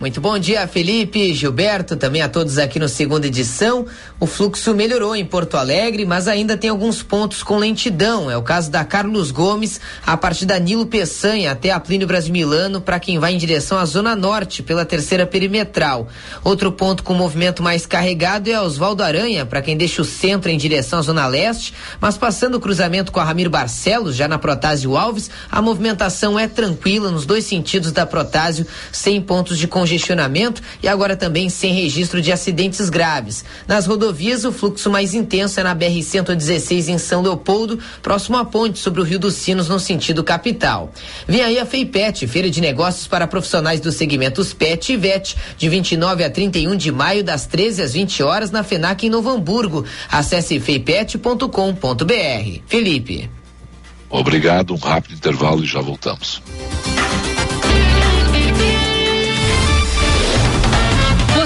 [0.00, 3.86] Muito bom dia, Felipe, Gilberto, também a todos aqui no segunda edição.
[4.18, 8.28] O fluxo melhorou em Porto Alegre, mas ainda tem alguns pontos com lentidão.
[8.28, 12.80] É o caso da Carlos Gomes, a partir da Nilo Peçanha até a Plínio Milano,
[12.80, 16.08] para quem vai em direção à Zona Norte, pela terceira perimetral.
[16.42, 20.58] Outro ponto com movimento mais carregado é Oswaldo Aranha, para quem deixa o centro em
[20.58, 24.96] direção à Zona Leste, mas passando o cruzamento com a Ramiro Barcelos, já na Protásio
[24.96, 30.62] Alves, a movimentação é tranquila nos dois sentidos da Protásio, sem pontos de congestionamento congestionamento
[30.82, 33.44] e agora também sem registro de acidentes graves.
[33.68, 38.78] Nas rodovias, o fluxo mais intenso é na BR-116 em São Leopoldo, próximo à ponte
[38.78, 40.90] sobre o Rio dos Sinos, no sentido capital.
[41.28, 45.68] Vem aí a FEIPET, Feira de Negócios para Profissionais dos Segmentos PET e VET, de
[45.68, 49.84] 29 a 31 de maio, das 13 às 20 horas, na FENAC em Novo Hamburgo.
[50.10, 52.60] Acesse feipet.com.br.
[52.66, 53.30] Felipe.
[54.08, 56.40] Obrigado, um rápido intervalo e já voltamos.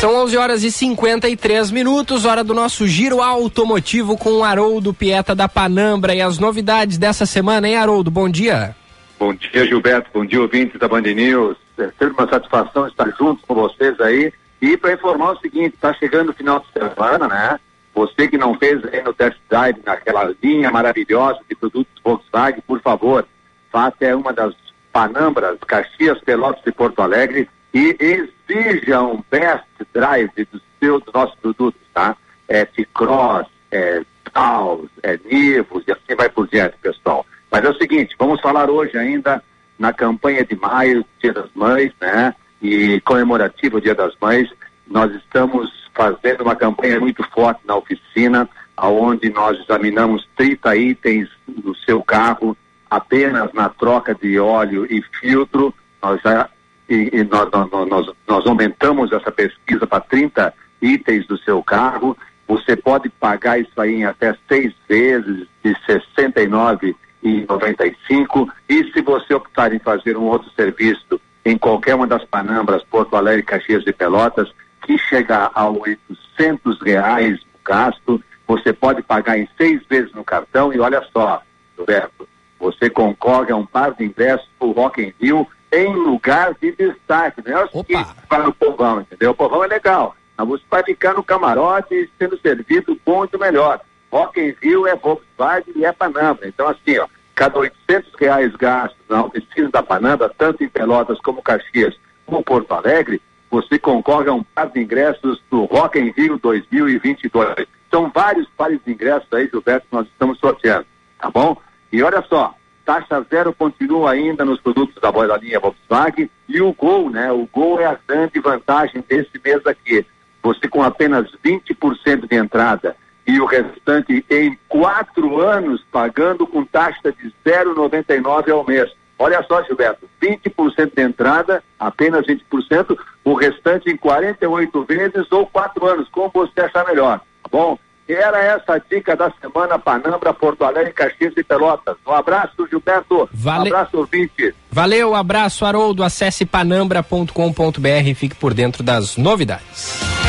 [0.00, 5.34] São 11 horas e 53 minutos, hora do nosso giro automotivo com o Haroldo Pieta
[5.34, 8.10] da Panambra e as novidades dessa semana, hein, Haroldo?
[8.10, 8.74] Bom dia.
[9.18, 10.08] Bom dia, Gilberto.
[10.14, 11.58] Bom dia, ouvintes da Band News.
[11.76, 14.32] É sempre uma satisfação estar junto com vocês aí.
[14.62, 17.60] E para informar o seguinte, está chegando o final de semana, né?
[17.94, 22.80] Você que não fez aí no test drive naquela linha maravilhosa de produtos Volkswagen, por
[22.80, 23.26] favor,
[23.70, 24.54] faça é uma das
[24.90, 31.80] Panambras, Caxias, Pelotas e Porto Alegre e exija um best drive do dos nossos produtos,
[31.92, 32.16] tá?
[32.48, 34.02] É T-Cross, é
[34.32, 37.26] Taos, é Nivus e assim vai por diante, pessoal.
[37.50, 39.42] Mas é o seguinte, vamos falar hoje ainda
[39.78, 42.34] na campanha de maio, Dia das Mães, né?
[42.62, 44.48] E comemorativo Dia das Mães,
[44.86, 51.74] nós estamos fazendo uma campanha muito forte na oficina, aonde nós examinamos 30 itens do
[51.76, 52.56] seu carro
[52.88, 55.74] apenas na troca de óleo e filtro.
[56.02, 56.48] Nós já
[56.90, 62.18] e, e nós, nós, nós aumentamos essa pesquisa para 30 itens do seu carro.
[62.48, 69.72] Você pode pagar isso aí em até seis vezes de 69,95 e se você optar
[69.72, 74.50] em fazer um outro serviço em qualquer uma das Panambras, Porto Alegre, Caxias e Pelotas,
[74.82, 80.72] que chegar a 800 reais o gasto, você pode pagar em seis vezes no cartão
[80.72, 81.40] e olha só,
[81.78, 82.28] Roberto,
[82.58, 86.72] você concorre a um par de ingressos para o Rock in Rio em lugar de
[86.72, 87.42] destaque.
[87.46, 89.30] Não é o seguinte para o povão, entendeu?
[89.30, 90.16] O povão é legal.
[90.36, 93.80] Mas você vai ficar no camarote sendo servido bom e melhor.
[94.10, 96.38] Rock in Rio é Volkswagen e é Panamá.
[96.42, 101.42] Então, assim, ó, cada 800 reais gastos na oficina da Panamá, tanto em Pelotas como
[101.42, 101.96] Caxias,
[102.26, 107.66] como Porto Alegre, você concorre a um par de ingressos do Rock in Rio 2022.
[107.90, 110.86] São vários pares de ingressos aí, Gilberto, que nós estamos sorteando,
[111.20, 111.56] tá bom?
[111.92, 112.54] E olha só,
[112.84, 117.30] taxa zero continua ainda nos produtos da, da linha Volkswagen e o Gol, né?
[117.32, 120.04] O Gol é a grande vantagem desse mês aqui.
[120.42, 127.12] Você com apenas 20% de entrada e o restante em quatro anos pagando com taxa
[127.12, 128.90] de 0,99 ao mês.
[129.18, 135.86] Olha só, Gilberto, 20% de entrada, apenas 20%, o restante em 48 vezes ou quatro
[135.86, 137.78] anos, como você achar melhor, tá bom?
[138.12, 141.96] Era essa a dica da semana Panambra, Porto Alegre, Caxias e Pelotas.
[142.06, 143.28] Um abraço, Gilberto.
[143.32, 143.70] Vale...
[143.70, 144.54] Um abraço, ouvinte.
[144.70, 146.02] Valeu, abraço, Haroldo.
[146.02, 150.19] Acesse panambra.com.br e fique por dentro das novidades.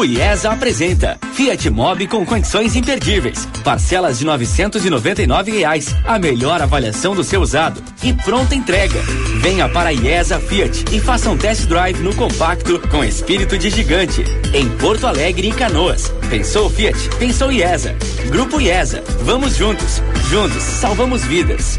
[0.00, 3.46] Grupo IESA apresenta Fiat Mobi com condições imperdíveis.
[3.62, 5.94] Parcelas de novecentos e noventa e nove reais.
[6.06, 7.82] A melhor avaliação do seu usado.
[8.02, 8.98] E pronta entrega.
[9.42, 13.68] Venha para a IESA Fiat e faça um test drive no compacto com espírito de
[13.68, 14.24] gigante.
[14.54, 16.10] Em Porto Alegre e Canoas.
[16.30, 16.96] Pensou Fiat?
[17.18, 17.94] Pensou IESA.
[18.30, 19.04] Grupo IESA.
[19.20, 20.00] Vamos juntos.
[20.30, 21.76] Juntos salvamos vidas.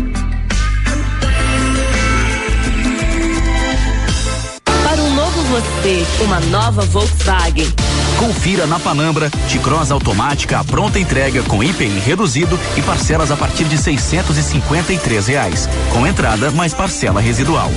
[5.51, 7.67] Você, uma nova Volkswagen.
[8.17, 13.65] Confira na Panambra, T-Cross automática a pronta entrega com IPI reduzido e parcelas a partir
[13.65, 14.43] de seiscentos e
[15.27, 17.69] reais, com entrada mais parcela residual.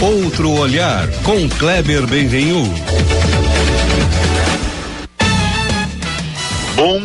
[0.00, 2.64] Outro olhar com Kleber Benvenu.
[6.76, 7.00] Bom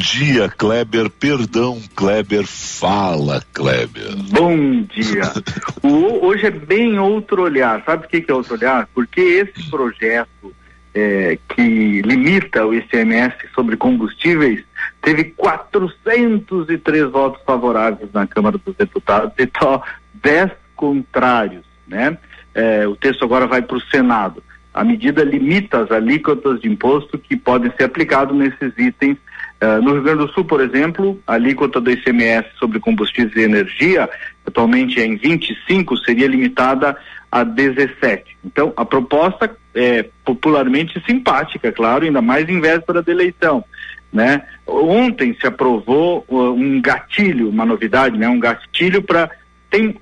[0.00, 1.10] dia, Kleber.
[1.10, 2.44] Perdão, Kleber.
[2.46, 4.16] Fala, Kleber.
[4.30, 5.22] Bom dia.
[5.82, 7.82] O, hoje é bem outro olhar.
[7.84, 8.86] Sabe o que, que é outro olhar?
[8.94, 10.54] Porque esse projeto
[10.94, 14.62] é, que limita o ICMS sobre combustíveis
[15.00, 19.82] teve 403 votos favoráveis na Câmara dos Deputados e só
[20.14, 22.18] 10 contrários, né?
[22.54, 24.42] É, o texto agora vai para o Senado.
[24.72, 29.16] A medida limita as alíquotas de imposto que podem ser aplicados nesses itens.
[29.62, 33.40] Uh, no Rio Grande do Sul, por exemplo, a alíquota do ICMS sobre combustíveis e
[33.40, 34.08] energia,
[34.46, 36.96] atualmente é em 25, seria limitada
[37.30, 38.38] a 17.
[38.44, 43.64] Então, a proposta é popularmente simpática, claro, ainda mais em véspera da eleição.
[44.12, 44.42] Né?
[44.66, 48.28] Ontem se aprovou uh, um gatilho, uma novidade, né?
[48.28, 49.30] um gatilho para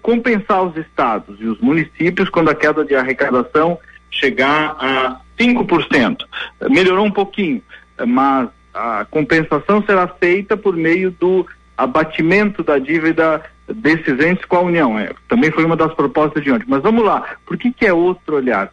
[0.02, 3.78] compensar os estados e os municípios quando a queda de arrecadação
[4.10, 6.24] chegar a 5%.
[6.70, 7.62] Melhorou um pouquinho,
[8.06, 11.46] mas a compensação será feita por meio do
[11.76, 14.98] abatimento da dívida desses entes com a União.
[14.98, 16.66] É, também foi uma das propostas de ontem.
[16.68, 18.72] Mas vamos lá, por que, que é outro olhar?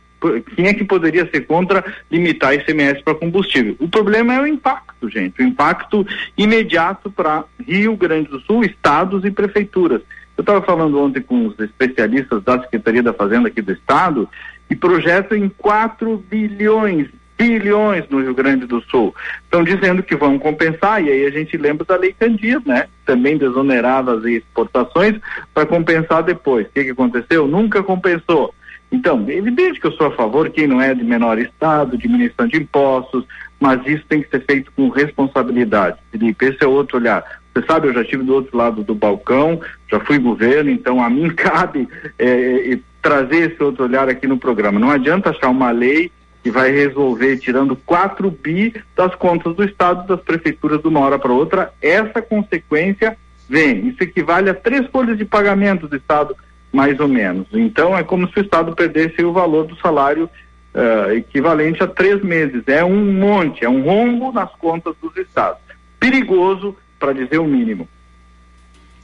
[0.56, 3.76] Quem é que poderia ser contra limitar ICMS para combustível?
[3.80, 9.24] O problema é o impacto, gente, o impacto imediato para Rio Grande do Sul, estados
[9.24, 10.02] e prefeituras.
[10.38, 14.30] Eu estava falando ontem com os especialistas da Secretaria da Fazenda aqui do Estado
[14.70, 17.08] e projetam em 4 bilhões,
[17.38, 19.16] bilhões no Rio Grande do Sul.
[19.44, 22.88] Estão dizendo que vão compensar, e aí a gente lembra da Lei Candir, né?
[23.06, 25.20] Também desonerava as exportações
[25.54, 26.68] para compensar depois.
[26.68, 27.48] O que, que aconteceu?
[27.48, 28.54] Nunca compensou.
[28.92, 32.48] Então, é evidente que eu sou a favor, quem não é de menor estado, diminuição
[32.48, 33.26] de impostos,
[33.60, 35.98] mas isso tem que ser feito com responsabilidade.
[36.12, 37.24] Felipe, esse é outro olhar.
[37.56, 41.10] Você sabe, eu já estive do outro lado do balcão, já fui governo, então a
[41.10, 41.88] mim cabe
[42.20, 44.78] é, é, trazer esse outro olhar aqui no programa.
[44.78, 46.12] Não adianta achar uma lei
[46.44, 51.18] que vai resolver tirando 4 bi das contas do Estado, das prefeituras de uma hora
[51.18, 51.74] para outra.
[51.82, 53.88] Essa consequência vem.
[53.88, 56.36] Isso equivale a três folhas de pagamento do Estado,
[56.74, 57.48] mais ou menos.
[57.54, 60.30] Então é como se o Estado perdesse o valor do salário
[60.74, 62.64] uh, equivalente a três meses.
[62.68, 65.62] É um monte, é um rombo nas contas dos estados.
[66.00, 66.76] Perigoso
[67.06, 67.88] para dizer o mínimo.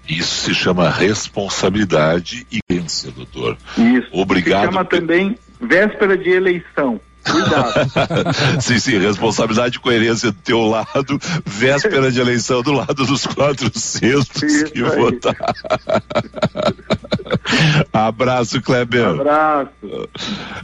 [0.09, 3.55] Isso se chama responsabilidade e crença, doutor.
[3.77, 4.09] Isso.
[4.11, 4.61] Obrigado.
[4.61, 6.99] Se chama também véspera de eleição.
[7.23, 8.61] Cuidado.
[8.61, 13.71] sim, sim, responsabilidade e coerência do teu lado, véspera de eleição do lado dos quatro
[13.73, 14.97] sextos Isso que aí.
[14.97, 15.35] votar.
[17.93, 19.07] abraço, Kleber.
[19.07, 19.69] Abraço.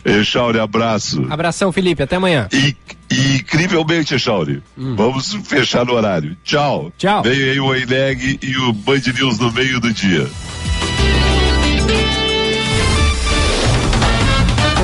[0.03, 1.25] Echauri, abraço.
[1.29, 2.47] Abração, Felipe, até amanhã.
[2.51, 2.75] E,
[3.11, 4.95] e incrivelmente, Echauri, hum.
[4.95, 6.35] vamos fechar no horário.
[6.43, 6.91] Tchau.
[6.97, 7.23] Tchau.
[7.23, 10.27] Veio aí o Eneg e o Band News no meio do dia.